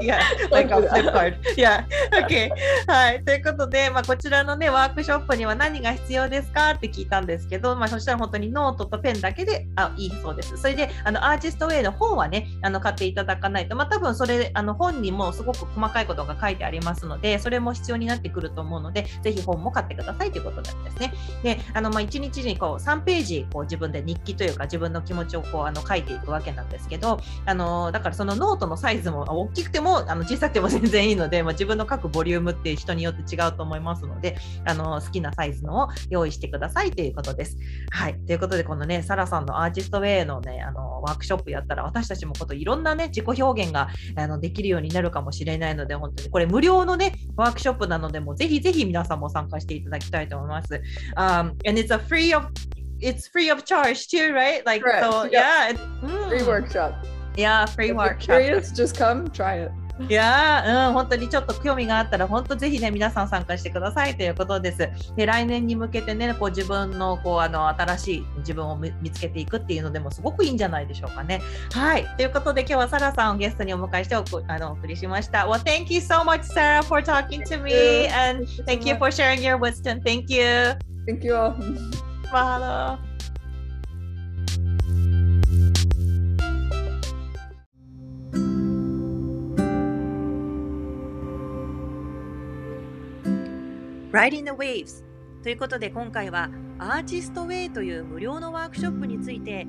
[0.00, 1.38] yeah, like a flip card.
[1.56, 1.84] Yeah.
[2.24, 2.50] Okay.
[2.86, 3.24] はい。
[3.24, 10.56] ということで、まあ、こちらのね、ワークショップには何が必要ですかって聞いたんですけど、まあ、そしたら本当にノートとペンだけであいいそうです。
[10.56, 21.12] それで、あの、アーティストウェイの本はね、あの、買っていただかないと、まあ、多分それ、あの、本にもすごく細かいことが書いてありますので、それも必要になってくると思うので、ぜひ本も買ってくださいということなんですね。
[21.42, 37.56] で、あの、まあ、1日にこう、3ページ、こう、自分で日記というか、自分の気持ちをこう、あの、書いていくわけなんですけど、あの、だからそのノートのサイズも大きくても、あの、小さくても全然いいので、まあ、自分の書くボリュームって人によって違うと思いますので、あの好きなサイズのを用意してくださいということです。
[37.90, 38.14] はい。
[38.26, 50.80] ということで、このね、サラさんのアーティストウェイのね、あのワークショップやったら、私たちもこといろんなね、自己表現があのできるようになるかもしれないので、本当にこれ無料のね、ワークショップなので、もぜひぜひ皆さんも参加していただきたいと思います。
[51.16, 52.46] Um, and it's a free of
[53.00, 54.64] it's free of charge too, right?
[54.66, 55.04] Like Correct.
[55.04, 55.70] so, yeah.
[55.70, 56.28] It, mm.
[56.28, 57.06] Free workshop.
[57.36, 58.40] Yeah, free If workshop.
[58.40, 59.72] Curious, just come try it.
[59.98, 64.90] いやうん、本当にちょっと興味があったら、本当ぜひね、皆さん参加してくださいということです。
[65.16, 71.40] で、来年に向けてね、こう自分のこうあの新しい自分を見つけていくっていうのでもすごくいいんじゃないでしょうかね。
[71.72, 72.04] はい。
[72.18, 75.46] ということで、今日はサラさんをゲストにお迎えしておあのお送りしました。
[75.46, 79.56] Well, thank you so much, Sarah, for talking to me and thank you for sharing your
[79.58, 80.02] wisdom.
[80.02, 80.76] Thank you.
[81.06, 81.54] Thank you all.
[82.32, 82.98] Mahalo.
[94.10, 95.04] Riding the Waves
[95.42, 99.66] ということで今回はアーティストウェイという無料のワークショップについて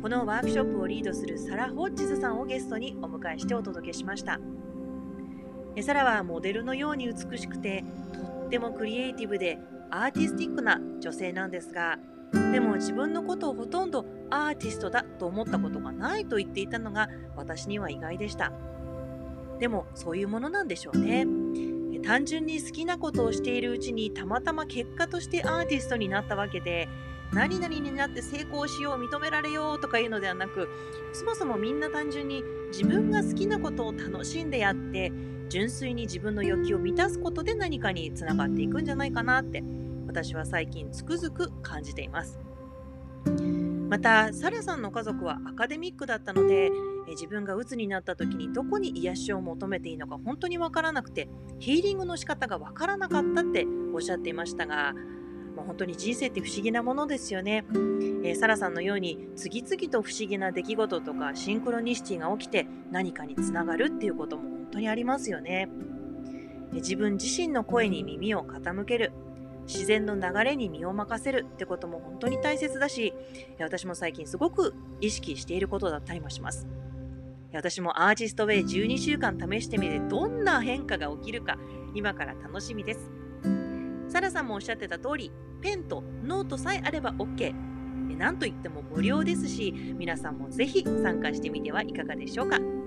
[0.00, 4.40] このワークショップをリードするサラ・ホッジズさんをゲストにお迎えしてお届けしました
[5.80, 9.58] サラはモデルのように美しくてとってもクリエイティブで
[9.94, 11.98] アーティスティックな女性なんですが
[12.50, 18.52] でも自分のことをほとんどアーティストだと思ったことがないと言っていたのが私には意外でした。
[19.60, 21.26] でもそういうものなんでしょうね。
[22.02, 26.88] 単純に好きなことをしているうちにたまたま結果としてアーティストになったわけで
[27.34, 30.68] 何々になって成功しよう認められようとかいうのではなく
[31.12, 32.42] そもそもみんな単純に
[32.72, 35.12] 自分が好きなことを楽しんでやって
[35.48, 39.62] 純粋に自分の欲求を満たすことで何かにつながっていくんじゃないかなって
[40.12, 42.38] 私は最近つくづく感じています。
[43.88, 46.70] またサラさんの家族はアカデミックだったので
[47.06, 51.28] え自分が鬱になった時にどこに癒しを求めていいのか本当にわからなくて
[51.58, 54.94] ヒーリングの仕方がわからなかったっておっしゃっていましたが、
[55.56, 65.68] まあ、本当に人生って不思議なものですよね、えー、サラさんのように次々と不思議な出来事とかシンクロニシティが起きて何かにつながるっていうことも本当にありますよね、
[66.72, 69.12] 自分自身の声に耳を傾ける。
[69.66, 73.14] 自然の流れに身を任せるってことも本当に大切だし
[73.58, 76.66] 私も最近すごく意識していることだったりもします。
[77.54, 81.58] 私もアーティストウェイ12週間試してみてどんな変化が起きるか
[81.94, 83.10] 今から楽しみです。
[84.08, 87.54] サラさんもおっしゃってた通りペンとノートさえあれば OK
[88.16, 92.81] 何と言っても無料ですし皆さんもぜひ参加してみてはいかがでしょうか。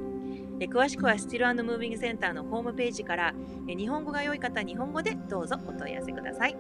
[0.60, 3.34] え詳しくはスティルムービングセンターのホームページから
[3.68, 6.56] え日本語が良い方日本語でどうぞお問い合わせください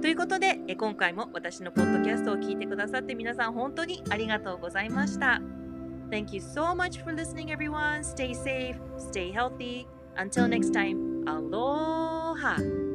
[0.00, 5.40] ということでえ今回も私のポッドキャストを聞いてくださって皆さん本当にありがとうございました。
[6.12, 8.04] Thank you so much for listening, everyone.
[8.04, 9.86] Stay safe, stay healthy.
[10.18, 12.91] Until next time, aloha.